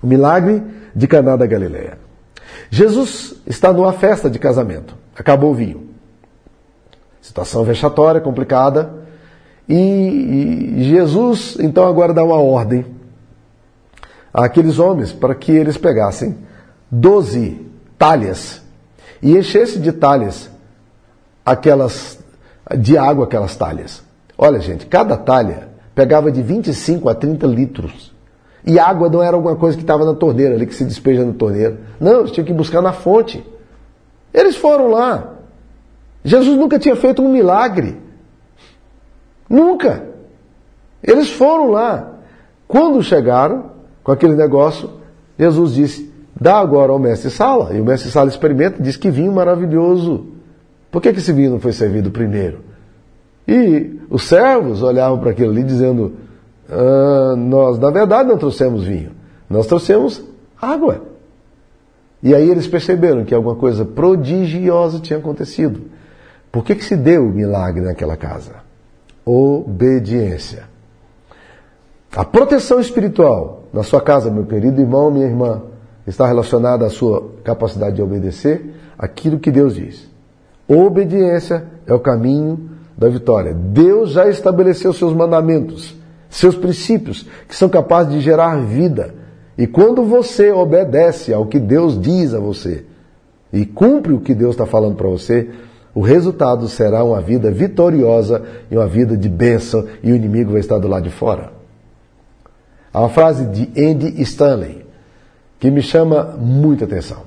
O 0.03 0.07
milagre 0.07 0.62
de 0.94 1.07
Caná 1.09 1.37
da 1.37 1.46
Galileia. 1.46 1.98
Jesus 2.70 3.35
está 3.46 3.72
numa 3.72 3.92
festa 3.92 4.29
de 4.29 4.38
casamento. 4.38 4.94
Acabou 5.16 5.53
o 5.53 5.55
vinho. 5.55 5.88
Situação 7.20 7.64
vexatória, 7.64 8.20
complicada. 8.20 8.92
E, 9.68 9.75
e 9.75 10.85
Jesus, 10.85 11.57
então, 11.61 11.87
agora 11.87 12.12
dá 12.12 12.22
uma 12.22 12.38
ordem 12.38 12.85
àqueles 14.35 14.79
homens 14.79 15.12
para 15.12 15.35
que 15.35 15.53
eles 15.53 15.79
pegassem 15.79 16.37
doze 16.90 17.64
talhas 17.96 18.61
e 19.22 19.37
enchessem 19.37 19.81
de 19.81 19.92
talhas 19.92 20.51
aquelas 21.44 22.18
de 22.78 22.96
água 22.96 23.24
aquelas 23.24 23.57
talhas. 23.57 24.02
Olha, 24.37 24.61
gente, 24.61 24.87
cada 24.87 25.16
talha 25.16 25.68
pegava 25.94 26.31
de 26.31 26.42
25 26.42 27.09
a 27.09 27.14
30 27.14 27.46
litros. 27.46 28.12
E 28.64 28.78
água 28.78 29.09
não 29.09 29.22
era 29.22 29.37
alguma 29.37 29.57
coisa 29.57 29.76
que 29.76 29.83
estava 29.83 30.05
na 30.05 30.14
torneira 30.14 30.55
ali, 30.55 30.66
que 30.66 30.74
se 30.74 30.85
despeja 30.85 31.24
na 31.24 31.33
torneira. 31.33 31.78
Não, 31.98 32.20
eles 32.20 32.31
tinham 32.31 32.46
que 32.46 32.52
buscar 32.52 32.81
na 32.81 32.92
fonte. 32.92 33.44
Eles 34.33 34.57
foram 34.57 34.88
lá. 34.88 35.35
Jesus 36.24 36.57
nunca 36.57 36.78
tinha 36.78 36.94
feito 36.94 37.22
um 37.22 37.28
milagre. 37.28 38.00
Nunca. 39.48 40.07
Eles 41.02 41.31
foram 41.31 41.70
lá. 41.70 42.12
Quando 42.68 43.02
chegaram 43.02 43.72
com 44.05 44.12
aquele 44.12 44.35
negócio, 44.35 44.88
Jesus 45.37 45.74
disse: 45.74 46.12
dá 46.40 46.59
agora 46.59 46.92
ao 46.92 46.98
mestre 46.98 47.31
Sala. 47.31 47.74
E 47.74 47.81
o 47.81 47.85
mestre 47.85 48.11
Sala 48.11 48.28
experimenta 48.28 48.81
diz 48.81 48.96
que 48.96 49.11
vinho 49.11 49.33
maravilhoso. 49.33 50.32
Por 50.92 51.00
que, 51.00 51.11
que 51.11 51.20
esse 51.20 51.33
vinho 51.33 51.52
não 51.52 51.59
foi 51.59 51.72
servido 51.72 52.11
primeiro? 52.11 52.61
E 53.48 53.98
os 54.11 54.24
servos 54.24 54.83
olhavam 54.83 55.18
para 55.18 55.31
aquilo 55.31 55.50
ali 55.50 55.64
dizendo: 55.64 56.12
ah, 56.68 57.35
Nós, 57.35 57.78
na 57.78 57.90
verdade, 57.90 58.28
não 58.28 58.37
trouxemos 58.37 58.85
vinho, 58.85 59.12
nós 59.48 59.66
trouxemos 59.66 60.22
água. 60.61 61.02
E 62.22 62.35
aí 62.35 62.48
eles 62.48 62.68
perceberam 62.68 63.24
que 63.24 63.35
alguma 63.35 63.57
coisa 63.57 63.85
prodigiosa 63.85 65.00
tinha 65.00 65.18
acontecido. 65.18 65.81
Por 66.52 66.62
que, 66.62 66.74
que 66.74 66.85
se 66.85 66.94
deu 66.94 67.24
o 67.24 67.33
milagre 67.33 67.81
naquela 67.81 68.16
casa? 68.16 68.57
Obediência. 69.24 70.64
A 72.14 72.24
proteção 72.24 72.78
espiritual 72.78 73.64
na 73.72 73.83
sua 73.83 74.02
casa, 74.02 74.31
meu 74.31 74.44
querido 74.44 74.81
irmão, 74.81 75.11
minha 75.11 75.26
irmã, 75.26 75.62
está 76.07 76.26
relacionada 76.26 76.85
à 76.85 76.90
sua 76.90 77.31
capacidade 77.42 77.96
de 77.96 78.02
obedecer 78.02 78.74
aquilo 78.98 79.38
que 79.38 79.50
Deus 79.50 79.74
diz. 79.74 80.12
Obediência 80.74 81.66
é 81.87 81.92
o 81.92 82.00
caminho 82.00 82.70
da 82.96 83.06
vitória. 83.06 83.52
Deus 83.52 84.12
já 84.12 84.26
estabeleceu 84.30 84.90
seus 84.94 85.12
mandamentos, 85.12 85.94
seus 86.30 86.56
princípios, 86.56 87.26
que 87.46 87.54
são 87.54 87.68
capazes 87.68 88.14
de 88.14 88.20
gerar 88.20 88.56
vida. 88.56 89.14
E 89.58 89.66
quando 89.66 90.02
você 90.02 90.50
obedece 90.50 91.35
ao 91.35 91.44
que 91.44 91.61
Deus 91.61 92.00
diz 92.00 92.32
a 92.32 92.40
você 92.40 92.87
e 93.52 93.66
cumpre 93.66 94.14
o 94.14 94.20
que 94.20 94.35
Deus 94.35 94.52
está 94.52 94.64
falando 94.64 94.96
para 94.96 95.08
você, 95.08 95.50
o 95.94 96.00
resultado 96.00 96.66
será 96.68 97.04
uma 97.04 97.20
vida 97.20 97.50
vitoriosa 97.50 98.42
e 98.70 98.76
uma 98.76 98.87
vida 98.87 99.14
de 99.14 99.28
bênção, 99.28 99.87
e 100.02 100.11
o 100.11 100.16
inimigo 100.16 100.52
vai 100.52 100.61
estar 100.61 100.78
do 100.78 100.88
lado 100.88 101.02
de 101.02 101.11
fora. 101.11 101.52
Há 102.94 103.00
uma 103.00 103.11
frase 103.11 103.44
de 103.44 103.68
Andy 103.78 104.22
Stanley 104.22 104.87
que 105.61 105.70
me 105.70 105.82
chama 105.82 106.35
muita 106.40 106.87
atenção. 106.87 107.24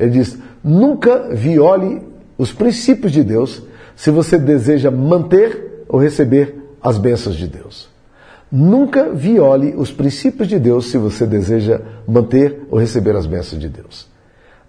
Ele 0.00 0.10
diz: 0.10 0.36
Nunca 0.64 1.28
viole 1.32 2.15
os 2.38 2.52
princípios 2.52 3.12
de 3.12 3.22
Deus 3.22 3.62
se 3.94 4.10
você 4.10 4.38
deseja 4.38 4.90
manter 4.90 5.84
ou 5.88 5.98
receber 5.98 6.54
as 6.82 6.98
bênçãos 6.98 7.36
de 7.36 7.46
Deus. 7.46 7.88
Nunca 8.50 9.10
viole 9.12 9.74
os 9.76 9.90
princípios 9.90 10.48
de 10.48 10.58
Deus 10.58 10.90
se 10.90 10.98
você 10.98 11.26
deseja 11.26 11.80
manter 12.06 12.66
ou 12.70 12.78
receber 12.78 13.16
as 13.16 13.26
bênçãos 13.26 13.60
de 13.60 13.68
Deus. 13.68 14.06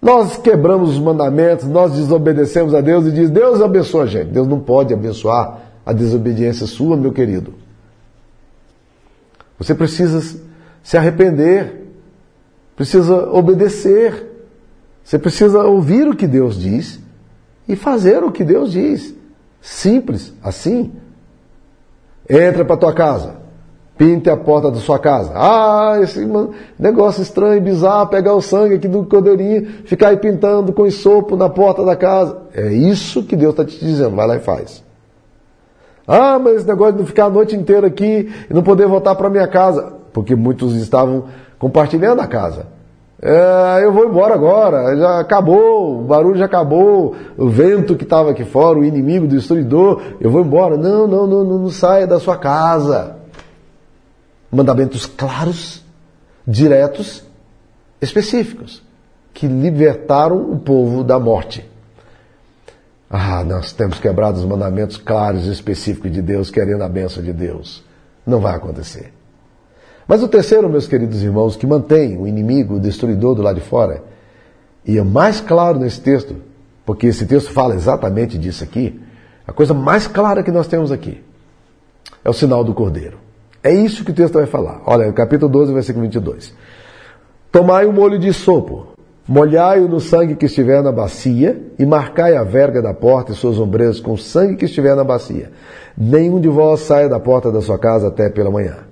Nós 0.00 0.36
quebramos 0.36 0.90
os 0.90 0.98
mandamentos, 0.98 1.66
nós 1.66 1.92
desobedecemos 1.92 2.74
a 2.74 2.80
Deus 2.80 3.06
e 3.06 3.12
diz: 3.12 3.30
Deus 3.30 3.60
abençoa 3.60 4.04
a 4.04 4.06
gente. 4.06 4.28
Deus 4.28 4.46
não 4.46 4.60
pode 4.60 4.94
abençoar 4.94 5.60
a 5.84 5.92
desobediência 5.92 6.66
sua, 6.66 6.96
meu 6.96 7.12
querido. 7.12 7.54
Você 9.58 9.74
precisa 9.74 10.38
se 10.82 10.96
arrepender, 10.96 11.84
precisa 12.76 13.28
obedecer, 13.30 14.24
você 15.02 15.18
precisa 15.18 15.64
ouvir 15.64 16.06
o 16.06 16.16
que 16.16 16.26
Deus 16.26 16.58
diz 16.58 17.00
e 17.68 17.76
fazer 17.76 18.24
o 18.24 18.32
que 18.32 18.42
Deus 18.42 18.72
diz. 18.72 19.14
Simples, 19.60 20.32
assim. 20.42 20.92
Entra 22.28 22.64
para 22.64 22.76
tua 22.76 22.92
casa, 22.92 23.36
pinte 23.96 24.28
a 24.28 24.36
porta 24.36 24.70
da 24.70 24.78
sua 24.78 24.98
casa. 24.98 25.32
Ah, 25.34 25.98
esse 26.02 26.26
negócio 26.78 27.22
estranho, 27.22 27.60
bizarro, 27.60 28.08
pegar 28.08 28.34
o 28.34 28.42
sangue 28.42 28.74
aqui 28.74 28.86
do 28.86 29.04
cordeirinho, 29.04 29.66
ficar 29.84 30.08
aí 30.08 30.16
pintando 30.16 30.72
com 30.72 30.86
ensopo 30.86 31.36
na 31.36 31.48
porta 31.48 31.84
da 31.84 31.96
casa. 31.96 32.36
É 32.54 32.72
isso 32.72 33.22
que 33.22 33.34
Deus 33.34 33.52
está 33.52 33.64
te 33.64 33.78
dizendo, 33.78 34.16
vai 34.16 34.26
lá 34.26 34.36
e 34.36 34.40
faz. 34.40 34.84
Ah, 36.06 36.38
mas 36.38 36.56
esse 36.56 36.66
negócio 36.66 36.94
de 36.94 37.00
não 37.00 37.06
ficar 37.06 37.26
a 37.26 37.30
noite 37.30 37.54
inteira 37.54 37.86
aqui 37.86 38.30
e 38.48 38.54
não 38.54 38.62
poder 38.62 38.86
voltar 38.86 39.14
para 39.14 39.28
minha 39.28 39.48
casa, 39.48 39.92
porque 40.12 40.34
muitos 40.34 40.74
estavam 40.76 41.24
compartilhando 41.58 42.20
a 42.20 42.26
casa. 42.26 42.77
É, 43.20 43.80
eu 43.82 43.92
vou 43.92 44.08
embora 44.08 44.34
agora, 44.34 44.96
já 44.96 45.18
acabou, 45.18 46.00
o 46.00 46.04
barulho 46.04 46.38
já 46.38 46.44
acabou, 46.44 47.16
o 47.36 47.48
vento 47.48 47.96
que 47.96 48.04
estava 48.04 48.30
aqui 48.30 48.44
fora, 48.44 48.78
o 48.78 48.84
inimigo 48.84 49.26
do 49.26 49.34
destruidor, 49.34 50.00
eu 50.20 50.30
vou 50.30 50.42
embora. 50.42 50.76
Não, 50.76 51.06
não, 51.08 51.26
não, 51.26 51.44
não, 51.44 51.58
não 51.58 51.70
saia 51.70 52.06
da 52.06 52.20
sua 52.20 52.36
casa. 52.36 53.16
Mandamentos 54.50 55.04
claros, 55.04 55.84
diretos, 56.46 57.24
específicos, 58.00 58.82
que 59.34 59.48
libertaram 59.48 60.52
o 60.52 60.58
povo 60.58 61.02
da 61.02 61.18
morte. 61.18 61.68
Ah, 63.10 63.42
nós 63.42 63.72
temos 63.72 63.98
quebrado 63.98 64.38
os 64.38 64.44
mandamentos 64.44 64.96
claros 64.96 65.46
e 65.46 65.50
específicos 65.50 66.12
de 66.12 66.22
Deus, 66.22 66.50
querendo 66.50 66.82
a 66.82 66.88
benção 66.88 67.22
de 67.22 67.32
Deus. 67.32 67.82
Não 68.24 68.38
vai 68.38 68.54
acontecer. 68.54 69.17
Mas 70.08 70.22
o 70.22 70.28
terceiro, 70.28 70.70
meus 70.70 70.86
queridos 70.86 71.22
irmãos, 71.22 71.54
que 71.54 71.66
mantém 71.66 72.16
o 72.16 72.26
inimigo, 72.26 72.76
o 72.76 72.80
destruidor 72.80 73.34
do 73.34 73.42
lado 73.42 73.56
de 73.56 73.66
fora, 73.66 74.02
e 74.84 74.96
é 74.96 75.02
mais 75.04 75.38
claro 75.38 75.78
nesse 75.78 76.00
texto, 76.00 76.36
porque 76.86 77.08
esse 77.08 77.26
texto 77.26 77.52
fala 77.52 77.74
exatamente 77.74 78.38
disso 78.38 78.64
aqui, 78.64 78.98
a 79.46 79.52
coisa 79.52 79.74
mais 79.74 80.06
clara 80.06 80.42
que 80.42 80.50
nós 80.50 80.66
temos 80.66 80.90
aqui 80.90 81.22
é 82.24 82.30
o 82.30 82.32
sinal 82.32 82.64
do 82.64 82.72
cordeiro. 82.72 83.18
É 83.62 83.70
isso 83.70 84.02
que 84.02 84.10
o 84.10 84.14
texto 84.14 84.34
vai 84.34 84.46
falar. 84.46 84.80
Olha, 84.86 85.12
capítulo 85.12 85.52
12, 85.52 85.74
versículo 85.74 86.04
22. 86.04 86.54
Tomai 87.52 87.86
um 87.86 87.92
molho 87.92 88.18
de 88.18 88.32
sopo, 88.32 88.88
Molhai-o 89.28 89.86
no 89.86 90.00
sangue 90.00 90.36
que 90.36 90.46
estiver 90.46 90.82
na 90.82 90.90
bacia, 90.90 91.60
e 91.78 91.84
marcai 91.84 92.34
a 92.34 92.42
verga 92.42 92.80
da 92.80 92.94
porta 92.94 93.32
e 93.32 93.34
suas 93.34 93.58
ombreiras 93.58 94.00
com 94.00 94.12
o 94.12 94.18
sangue 94.18 94.56
que 94.56 94.64
estiver 94.64 94.96
na 94.96 95.04
bacia. 95.04 95.50
Nenhum 95.94 96.40
de 96.40 96.48
vós 96.48 96.80
saia 96.80 97.10
da 97.10 97.20
porta 97.20 97.52
da 97.52 97.60
sua 97.60 97.78
casa 97.78 98.08
até 98.08 98.30
pela 98.30 98.50
manhã. 98.50 98.88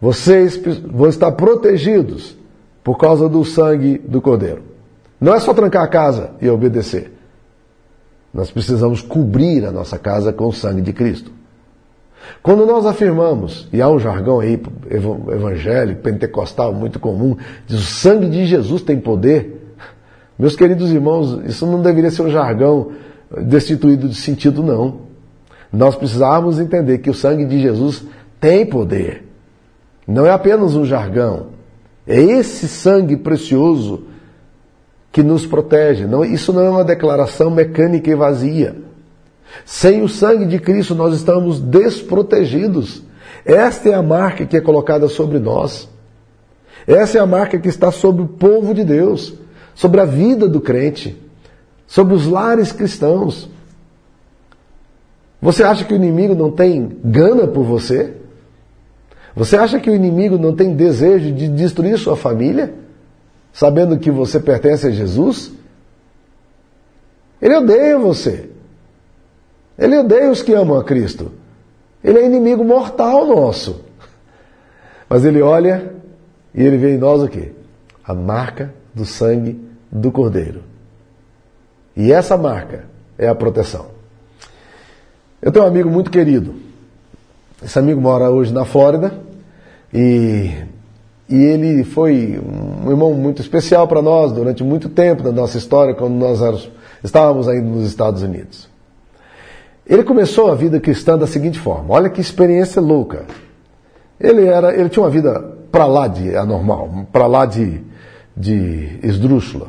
Vocês 0.00 0.56
vão 0.56 1.08
estar 1.08 1.32
protegidos 1.32 2.36
por 2.84 2.98
causa 2.98 3.28
do 3.28 3.44
sangue 3.44 3.98
do 3.98 4.20
cordeiro. 4.20 4.62
Não 5.20 5.34
é 5.34 5.40
só 5.40 5.54
trancar 5.54 5.82
a 5.82 5.88
casa 5.88 6.32
e 6.40 6.48
obedecer. 6.48 7.12
Nós 8.32 8.50
precisamos 8.50 9.00
cobrir 9.00 9.64
a 9.64 9.72
nossa 9.72 9.98
casa 9.98 10.32
com 10.32 10.46
o 10.46 10.52
sangue 10.52 10.82
de 10.82 10.92
Cristo. 10.92 11.32
Quando 12.42 12.66
nós 12.66 12.84
afirmamos, 12.84 13.68
e 13.72 13.80
há 13.80 13.88
um 13.88 13.98
jargão 13.98 14.40
aí 14.40 14.60
evangélico, 14.90 16.02
pentecostal 16.02 16.72
muito 16.72 17.00
comum, 17.00 17.36
diz 17.66 17.80
o 17.80 17.82
sangue 17.82 18.28
de 18.28 18.46
Jesus 18.46 18.82
tem 18.82 19.00
poder. 19.00 19.74
Meus 20.38 20.54
queridos 20.54 20.92
irmãos, 20.92 21.40
isso 21.46 21.66
não 21.66 21.80
deveria 21.80 22.10
ser 22.10 22.22
um 22.22 22.30
jargão 22.30 22.92
destituído 23.42 24.08
de 24.08 24.14
sentido, 24.14 24.62
não. 24.62 25.06
Nós 25.72 25.96
precisávamos 25.96 26.60
entender 26.60 26.98
que 26.98 27.10
o 27.10 27.14
sangue 27.14 27.44
de 27.44 27.60
Jesus 27.60 28.04
tem 28.38 28.66
poder. 28.66 29.25
Não 30.06 30.26
é 30.26 30.30
apenas 30.30 30.74
um 30.74 30.84
jargão. 30.84 31.48
É 32.06 32.20
esse 32.20 32.68
sangue 32.68 33.16
precioso 33.16 34.04
que 35.10 35.22
nos 35.22 35.46
protege. 35.46 36.06
Não, 36.06 36.24
isso 36.24 36.52
não 36.52 36.62
é 36.62 36.70
uma 36.70 36.84
declaração 36.84 37.50
mecânica 37.50 38.10
e 38.10 38.14
vazia. 38.14 38.76
Sem 39.64 40.02
o 40.02 40.08
sangue 40.08 40.46
de 40.46 40.58
Cristo 40.58 40.94
nós 40.94 41.14
estamos 41.14 41.58
desprotegidos. 41.58 43.02
Esta 43.44 43.88
é 43.88 43.94
a 43.94 44.02
marca 44.02 44.46
que 44.46 44.56
é 44.56 44.60
colocada 44.60 45.08
sobre 45.08 45.38
nós. 45.38 45.88
Essa 46.86 47.18
é 47.18 47.20
a 47.20 47.26
marca 47.26 47.58
que 47.58 47.68
está 47.68 47.90
sobre 47.90 48.22
o 48.22 48.28
povo 48.28 48.72
de 48.72 48.84
Deus, 48.84 49.34
sobre 49.74 50.00
a 50.00 50.04
vida 50.04 50.48
do 50.48 50.60
crente, 50.60 51.20
sobre 51.86 52.14
os 52.14 52.26
lares 52.26 52.70
cristãos. 52.70 53.48
Você 55.40 55.64
acha 55.64 55.84
que 55.84 55.92
o 55.92 55.96
inimigo 55.96 56.34
não 56.34 56.50
tem 56.50 56.96
gana 57.04 57.46
por 57.46 57.64
você? 57.64 58.14
Você 59.36 59.54
acha 59.54 59.78
que 59.78 59.90
o 59.90 59.94
inimigo 59.94 60.38
não 60.38 60.56
tem 60.56 60.74
desejo 60.74 61.30
de 61.30 61.46
destruir 61.46 61.98
sua 61.98 62.16
família, 62.16 62.72
sabendo 63.52 63.98
que 63.98 64.10
você 64.10 64.40
pertence 64.40 64.86
a 64.86 64.90
Jesus? 64.90 65.52
Ele 67.40 67.54
odeia 67.54 67.98
você. 67.98 68.48
Ele 69.78 69.98
odeia 69.98 70.30
os 70.30 70.40
que 70.40 70.54
amam 70.54 70.78
a 70.78 70.82
Cristo. 70.82 71.32
Ele 72.02 72.18
é 72.18 72.24
inimigo 72.24 72.64
mortal 72.64 73.26
nosso. 73.26 73.84
Mas 75.06 75.22
ele 75.22 75.42
olha 75.42 75.92
e 76.54 76.62
ele 76.62 76.78
vê 76.78 76.94
em 76.94 76.98
nós 76.98 77.22
o 77.22 77.28
quê? 77.28 77.52
A 78.02 78.14
marca 78.14 78.72
do 78.94 79.04
sangue 79.04 79.60
do 79.92 80.10
Cordeiro. 80.10 80.62
E 81.94 82.10
essa 82.10 82.38
marca 82.38 82.86
é 83.18 83.28
a 83.28 83.34
proteção. 83.34 83.88
Eu 85.42 85.52
tenho 85.52 85.66
um 85.66 85.68
amigo 85.68 85.90
muito 85.90 86.10
querido. 86.10 86.54
Esse 87.62 87.78
amigo 87.78 88.00
mora 88.00 88.30
hoje 88.30 88.52
na 88.52 88.64
Flórida 88.64 89.25
e, 89.96 90.50
e 91.26 91.42
ele 91.42 91.82
foi 91.82 92.38
um 92.84 92.90
irmão 92.90 93.14
muito 93.14 93.40
especial 93.40 93.88
para 93.88 94.02
nós 94.02 94.30
durante 94.30 94.62
muito 94.62 94.90
tempo 94.90 95.22
da 95.22 95.32
nossa 95.32 95.56
história, 95.56 95.94
quando 95.94 96.12
nós 96.12 96.68
estávamos 97.02 97.48
ainda 97.48 97.66
nos 97.66 97.86
Estados 97.86 98.22
Unidos. 98.22 98.68
Ele 99.86 100.04
começou 100.04 100.52
a 100.52 100.54
vida 100.54 100.78
cristã 100.78 101.16
da 101.16 101.26
seguinte 101.26 101.58
forma: 101.58 101.94
olha 101.94 102.10
que 102.10 102.20
experiência 102.20 102.82
louca. 102.82 103.24
Ele 104.20 104.44
era, 104.44 104.78
ele 104.78 104.90
tinha 104.90 105.02
uma 105.02 105.10
vida 105.10 105.40
para 105.72 105.86
lá 105.86 106.06
de 106.08 106.36
anormal, 106.36 107.06
para 107.10 107.26
lá 107.26 107.46
de, 107.46 107.80
de 108.36 108.98
esdrúxula. 109.02 109.68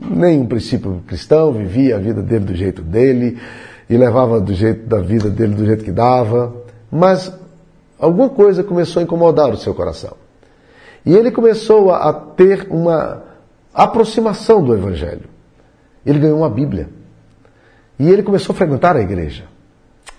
Nenhum 0.00 0.46
princípio 0.46 1.00
cristão, 1.06 1.52
vivia 1.52 1.94
a 1.94 1.98
vida 2.00 2.22
dele 2.22 2.44
do 2.44 2.54
jeito 2.56 2.82
dele 2.82 3.38
e 3.88 3.96
levava 3.96 4.40
do 4.40 4.52
jeito 4.52 4.88
da 4.88 5.00
vida 5.00 5.30
dele 5.30 5.54
do 5.54 5.64
jeito 5.64 5.84
que 5.84 5.92
dava. 5.92 6.54
Mas 6.90 7.32
alguma 8.00 8.28
coisa 8.28 8.64
começou 8.64 9.00
a 9.00 9.02
incomodar 9.04 9.50
o 9.50 9.56
seu 9.56 9.74
coração. 9.74 10.16
E 11.04 11.14
ele 11.14 11.30
começou 11.30 11.90
a, 11.92 12.12
ter 12.12 12.66
uma 12.70 13.22
aproximação 13.72 14.62
do 14.62 14.74
Evangelho. 14.74 15.28
Ele 16.04 16.18
ganhou 16.18 16.38
uma 16.38 16.50
Bíblia. 16.50 16.88
E 17.98 18.10
ele 18.10 18.22
começou 18.22 18.54
a 18.54 18.56
frequentar 18.56 18.96
a 18.96 19.00
igreja. 19.00 19.44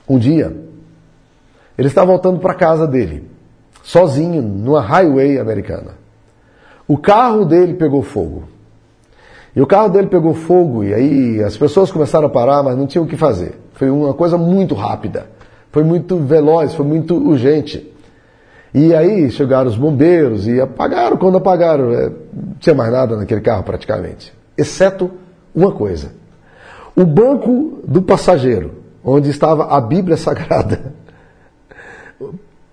Um 0.07 0.17
dia, 0.17 0.55
ele 1.77 1.87
está 1.87 2.03
voltando 2.03 2.39
para 2.39 2.51
a 2.51 2.55
casa 2.55 2.87
dele, 2.87 3.29
sozinho, 3.83 4.41
numa 4.41 4.81
highway 4.81 5.39
americana. 5.39 5.95
O 6.87 6.97
carro 6.97 7.45
dele 7.45 7.73
pegou 7.73 8.01
fogo. 8.01 8.43
E 9.55 9.61
o 9.61 9.67
carro 9.67 9.89
dele 9.89 10.07
pegou 10.07 10.33
fogo, 10.33 10.83
e 10.83 10.93
aí 10.93 11.43
as 11.43 11.57
pessoas 11.57 11.91
começaram 11.91 12.27
a 12.27 12.29
parar, 12.29 12.63
mas 12.63 12.77
não 12.77 12.87
tinham 12.87 13.05
o 13.05 13.07
que 13.07 13.17
fazer. 13.17 13.59
Foi 13.73 13.89
uma 13.89 14.13
coisa 14.13 14.37
muito 14.37 14.75
rápida, 14.75 15.27
foi 15.71 15.83
muito 15.83 16.17
veloz, 16.17 16.73
foi 16.73 16.85
muito 16.85 17.15
urgente. 17.15 17.91
E 18.73 18.93
aí 18.95 19.29
chegaram 19.29 19.69
os 19.69 19.77
bombeiros 19.77 20.47
e 20.47 20.59
apagaram. 20.59 21.17
Quando 21.17 21.37
apagaram, 21.37 21.91
é, 21.93 22.09
não 22.09 22.55
tinha 22.59 22.75
mais 22.75 22.91
nada 22.91 23.15
naquele 23.15 23.41
carro 23.41 23.63
praticamente, 23.63 24.33
exceto 24.57 25.11
uma 25.53 25.71
coisa. 25.71 26.13
O 26.95 27.05
banco 27.05 27.79
do 27.85 28.01
passageiro, 28.01 28.75
onde 29.03 29.29
estava 29.29 29.75
a 29.75 29.81
Bíblia 29.81 30.15
Sagrada. 30.17 30.93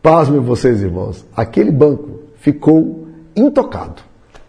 Pasmem 0.03 0.41
vocês, 0.41 0.81
irmãos, 0.83 1.25
aquele 1.37 1.71
banco 1.71 2.21
ficou 2.37 3.09
intocado. 3.35 4.03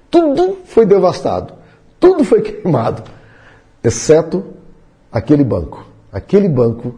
Tudo 0.10 0.58
foi 0.66 0.86
devastado, 0.86 1.54
tudo 2.00 2.24
foi 2.24 2.42
queimado, 2.42 3.04
exceto 3.84 4.44
aquele 5.12 5.44
banco. 5.44 5.86
Aquele 6.12 6.50
banco 6.50 6.96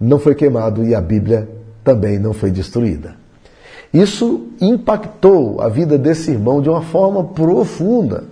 não 0.00 0.18
foi 0.18 0.34
queimado 0.34 0.84
e 0.84 0.94
a 0.94 1.00
Bíblia 1.00 1.48
também 1.82 2.18
não 2.18 2.32
foi 2.32 2.50
destruída. 2.50 3.14
Isso 3.92 4.48
impactou 4.60 5.60
a 5.60 5.68
vida 5.68 5.96
desse 5.96 6.30
irmão 6.30 6.60
de 6.60 6.68
uma 6.68 6.82
forma 6.82 7.24
profunda. 7.24 8.24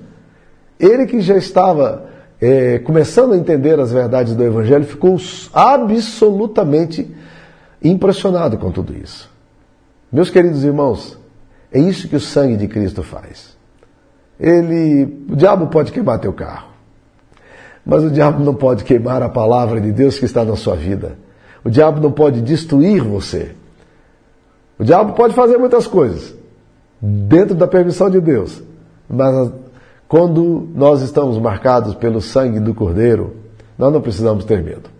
Ele 0.78 1.06
que 1.06 1.20
já 1.20 1.36
estava 1.36 2.06
é, 2.40 2.78
começando 2.80 3.32
a 3.32 3.36
entender 3.36 3.78
as 3.78 3.92
verdades 3.92 4.34
do 4.34 4.44
Evangelho 4.44 4.84
ficou 4.84 5.16
absolutamente 5.52 7.10
impressionado 7.82 8.58
com 8.58 8.70
tudo 8.70 8.94
isso. 8.94 9.30
Meus 10.12 10.30
queridos 10.30 10.64
irmãos, 10.64 11.18
é 11.72 11.78
isso 11.78 12.08
que 12.08 12.16
o 12.16 12.20
sangue 12.20 12.56
de 12.56 12.68
Cristo 12.68 13.02
faz. 13.02 13.56
Ele, 14.38 15.24
o 15.30 15.36
diabo 15.36 15.68
pode 15.68 15.92
queimar 15.92 16.18
teu 16.18 16.32
carro, 16.32 16.68
mas 17.86 18.02
o 18.02 18.10
diabo 18.10 18.42
não 18.44 18.54
pode 18.54 18.84
queimar 18.84 19.22
a 19.22 19.28
palavra 19.28 19.80
de 19.80 19.92
Deus 19.92 20.18
que 20.18 20.24
está 20.24 20.44
na 20.44 20.56
sua 20.56 20.74
vida. 20.74 21.16
O 21.64 21.70
diabo 21.70 22.00
não 22.00 22.12
pode 22.12 22.40
destruir 22.42 23.02
você. 23.02 23.52
O 24.78 24.84
diabo 24.84 25.14
pode 25.14 25.34
fazer 25.34 25.56
muitas 25.56 25.86
coisas 25.86 26.34
dentro 27.00 27.54
da 27.54 27.66
permissão 27.66 28.10
de 28.10 28.20
Deus, 28.20 28.62
mas 29.08 29.50
quando 30.08 30.68
nós 30.74 31.02
estamos 31.02 31.38
marcados 31.38 31.94
pelo 31.94 32.20
sangue 32.20 32.60
do 32.60 32.74
Cordeiro, 32.74 33.36
nós 33.78 33.92
não 33.92 34.00
precisamos 34.00 34.44
ter 34.44 34.62
medo. 34.62 34.90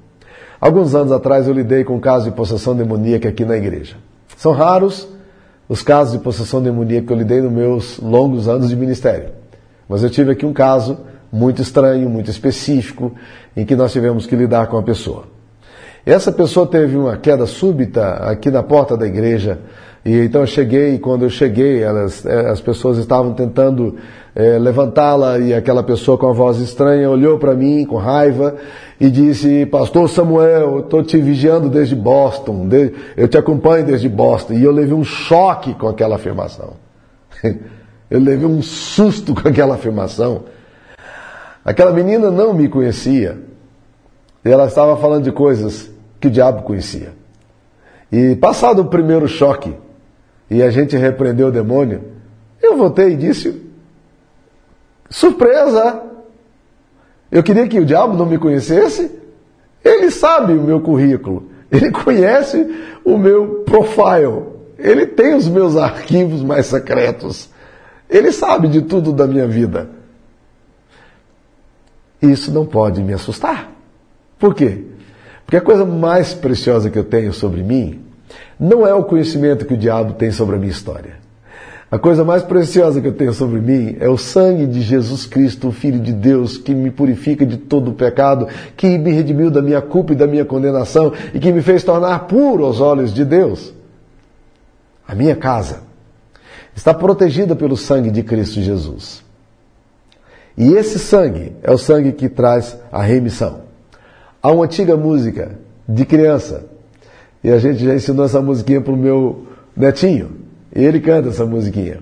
Alguns 0.61 0.95
anos 0.95 1.13
atrás 1.13 1.47
eu 1.47 1.55
lidei 1.55 1.85
com 1.85 1.97
um 1.97 2.01
caso 2.01 2.31
de 2.31 2.37
possessão 2.37 2.75
demoníaca 2.75 3.29
aqui 3.29 3.45
na 3.45 3.57
igreja. 3.57 3.97
São 4.37 4.53
raros 4.53 5.09
os 5.69 5.83
casos 5.83 6.13
de 6.13 6.19
possessão 6.19 6.63
demoníaca 6.63 7.07
que 7.07 7.13
eu 7.13 7.17
lidei 7.17 7.41
nos 7.41 7.53
meus 7.53 7.99
longos 7.99 8.49
anos 8.49 8.69
de 8.69 8.77
ministério. 8.77 9.31
Mas 9.89 10.03
eu 10.03 10.11
tive 10.11 10.33
aqui 10.33 10.47
um 10.47 10.53
caso 10.53 10.99
muito 11.31 11.61
estranho, 11.61 12.09
muito 12.09 12.31
específico, 12.31 13.13
em 13.57 13.65
que 13.65 13.75
nós 13.75 13.93
tivemos 13.93 14.27
que 14.27 14.37
lidar 14.37 14.69
com 14.69 14.79
a 14.79 14.83
pessoa. 14.83 15.34
Essa 16.07 16.31
pessoa 16.31 16.67
teve 16.67 16.97
uma 16.97 17.17
queda 17.17 17.47
súbita 17.47 18.15
aqui 18.29 18.51
na 18.51 18.63
porta 18.63 18.95
da 18.97 19.07
igreja. 19.07 19.59
E 20.05 20.21
então 20.21 20.43
eu 20.43 20.47
cheguei, 20.47 20.95
e 20.95 20.99
quando 20.99 21.23
eu 21.23 21.31
cheguei, 21.31 21.83
elas, 21.83 22.27
eh, 22.27 22.51
as 22.51 22.61
pessoas 22.61 22.99
estavam 22.99 23.33
tentando 23.33 23.97
é, 24.35 24.59
levantá-la 24.59 25.39
e 25.39 25.55
aquela 25.55 25.83
pessoa 25.83 26.19
com 26.19 26.29
a 26.29 26.33
voz 26.33 26.59
estranha 26.59 27.09
olhou 27.09 27.39
para 27.39 27.55
mim 27.55 27.87
com 27.87 27.97
raiva 27.97 28.55
e 29.01 29.09
disse: 29.09 29.65
Pastor 29.65 30.11
Samuel, 30.11 30.73
eu 30.73 30.81
estou 30.81 31.03
te 31.03 31.17
vigiando 31.17 31.71
desde 31.71 31.95
Boston, 31.97 32.69
eu 33.17 33.27
te 33.27 33.39
acompanho 33.39 33.87
desde 33.87 34.07
Boston. 34.07 34.55
E 34.55 34.63
eu 34.63 34.73
levei 34.73 34.95
um 34.95 35.05
choque 35.05 35.73
com 35.73 35.89
aquela 35.89 36.17
afirmação. 36.17 36.75
Eu 38.11 38.21
levei 38.21 38.47
um 38.47 38.63
susto 38.63 39.35
com 39.35 39.49
aquela 39.49 39.75
afirmação. 39.75 40.45
Aquela 41.65 41.91
menina 41.91 42.31
não 42.31 42.53
me 42.53 42.69
conhecia. 42.69 43.39
E 44.45 44.49
ela 44.51 44.67
estava 44.67 44.97
falando 44.99 45.25
de 45.25 45.33
coisas 45.33 45.91
que 46.25 46.29
o 46.29 46.31
diabo 46.31 46.63
conhecia. 46.63 47.13
E 48.11 48.35
passado 48.37 48.81
o 48.81 48.87
primeiro 48.87 49.29
choque, 49.29 49.75
e 50.51 50.63
a 50.63 50.71
gente 50.71 50.97
repreendeu 50.97 51.49
o 51.49 51.53
demônio, 51.53 52.03
eu 52.63 52.79
voltei 52.79 53.13
e 53.13 53.17
disse: 53.17 53.63
Surpresa! 55.11 56.03
Eu 57.31 57.43
queria 57.43 57.69
que 57.69 57.79
o 57.79 57.85
diabo 57.85 58.17
não 58.17 58.25
me 58.25 58.39
conhecesse. 58.39 59.11
Ele 59.85 60.11
sabe 60.11 60.55
o 60.55 60.63
meu 60.63 60.81
currículo, 60.81 61.51
ele 61.71 61.91
conhece 61.91 62.67
o 63.05 63.19
meu 63.19 63.65
profile, 63.67 64.45
ele 64.79 65.05
tem 65.05 65.35
os 65.35 65.47
meus 65.47 65.77
arquivos 65.77 66.43
mais 66.43 66.67
secretos, 66.67 67.51
ele 68.09 68.33
sabe 68.33 68.69
de 68.69 68.81
tudo 68.81 69.13
da 69.13 69.27
minha 69.27 69.47
vida. 69.47 69.91
Isso 72.23 72.51
não 72.51 72.65
pode 72.65 73.03
me 73.03 73.13
assustar. 73.13 73.71
Por 74.39 74.55
quê? 74.55 74.94
Porque 75.45 75.57
a 75.57 75.61
coisa 75.61 75.85
mais 75.85 76.35
preciosa 76.35 76.91
que 76.91 76.99
eu 76.99 77.05
tenho 77.05 77.33
sobre 77.33 77.63
mim 77.63 78.01
não 78.59 78.87
é 78.87 78.95
o 78.95 79.05
conhecimento 79.05 79.67
que 79.67 79.75
o 79.75 79.79
diabo 79.79 80.15
tem 80.15 80.31
sobre 80.31 80.57
a 80.57 80.59
minha 80.59 80.71
história. 80.71 81.25
A 81.91 81.99
coisa 81.99 82.25
mais 82.25 82.43
preciosa 82.43 83.01
que 83.01 83.07
eu 83.07 83.13
tenho 83.13 83.33
sobre 83.33 83.61
mim 83.61 83.97
é 84.01 84.09
o 84.09 84.19
sangue 84.19 84.67
de 84.67 84.81
Jesus 84.81 85.27
Cristo, 85.27 85.69
o 85.69 85.73
Filho 85.73 86.01
de 86.01 86.13
Deus, 86.13 86.59
que 86.59 86.75
me 86.75 86.91
purifica 86.91 87.47
de 87.47 87.57
todo 87.57 87.93
o 87.93 87.95
pecado, 87.95 88.49
que 88.77 88.99
me 88.99 89.13
redimiu 89.13 89.51
da 89.51 89.63
minha 89.63 89.81
culpa 89.81 90.13
e 90.13 90.17
da 90.17 90.27
minha 90.27 90.45
condenação 90.45 91.13
e 91.33 91.39
que 91.39 91.53
me 91.53 91.63
fez 91.63 91.85
tornar 91.85 92.27
puro 92.27 92.65
aos 92.65 92.81
olhos 92.81 93.15
de 93.15 93.25
Deus. 93.25 93.73
A 95.07 95.15
minha 95.15 95.37
casa 95.37 95.83
está 96.75 96.93
protegida 96.93 97.55
pelo 97.55 97.77
sangue 97.77 98.11
de 98.11 98.23
Cristo 98.23 98.61
Jesus. 98.61 99.23
E 100.57 100.73
esse 100.73 100.99
sangue 100.99 101.53
é 101.63 101.71
o 101.71 101.79
sangue 101.79 102.13
que 102.13 102.29
traz 102.29 102.77
a 102.91 103.03
remissão. 103.03 103.64
Há 104.45 104.53
uma 104.53 104.67
antiga 104.67 104.95
música 104.95 105.53
de 105.89 106.05
criança, 106.05 106.67
e 107.43 107.51
a 107.51 107.57
gente 107.57 107.83
já 107.83 107.95
ensinou 107.95 108.27
essa 108.27 108.43
musiquinha 108.43 108.79
para 108.79 108.93
o 108.93 108.97
meu 108.97 109.47
netinho. 109.75 110.33
E 110.77 110.85
ele 110.85 111.01
canta 111.01 111.31
essa 111.31 111.47
musiquinha. 111.47 112.01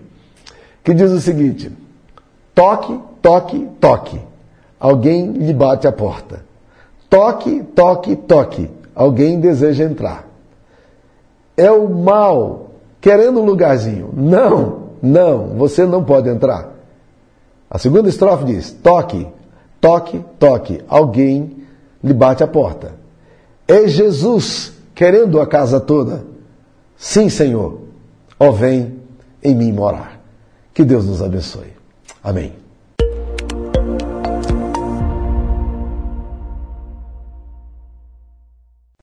Que 0.83 0.92
diz 0.92 1.12
o 1.12 1.20
seguinte: 1.20 1.70
toque, 2.52 2.98
toque, 3.22 3.68
toque. 3.81 4.20
Alguém 4.81 5.31
lhe 5.31 5.52
bate 5.52 5.87
a 5.87 5.92
porta. 5.92 6.44
Toque, 7.09 7.62
toque, 7.76 8.16
toque. 8.16 8.68
Alguém 8.92 9.38
deseja 9.38 9.85
entrar. 9.85 10.28
É 11.57 11.70
o 11.70 11.88
mal 11.88 12.72
querendo 13.00 13.40
um 13.40 13.44
lugarzinho. 13.44 14.11
Não, 14.12 14.88
não, 15.00 15.46
você 15.50 15.87
não 15.87 16.02
pode 16.02 16.28
entrar. 16.28 16.72
A 17.70 17.78
segunda 17.78 18.09
estrofe 18.09 18.46
diz: 18.46 18.72
toque, 18.72 19.28
toque, 19.81 20.20
toque. 20.40 20.81
Alguém 20.88 21.62
lhe 22.02 22.12
bate 22.12 22.42
a 22.42 22.46
porta. 22.46 22.94
É 23.66 23.86
Jesus 23.86 24.72
querendo 24.94 25.40
a 25.40 25.46
casa 25.46 25.80
toda. 25.80 26.24
Sim, 26.96 27.28
Senhor 27.28 27.82
ó 28.42 28.50
vem 28.50 29.00
em 29.40 29.54
mim 29.54 29.70
morar. 29.72 30.20
Que 30.74 30.84
Deus 30.84 31.06
nos 31.06 31.22
abençoe. 31.22 31.72
Amém. 32.24 32.62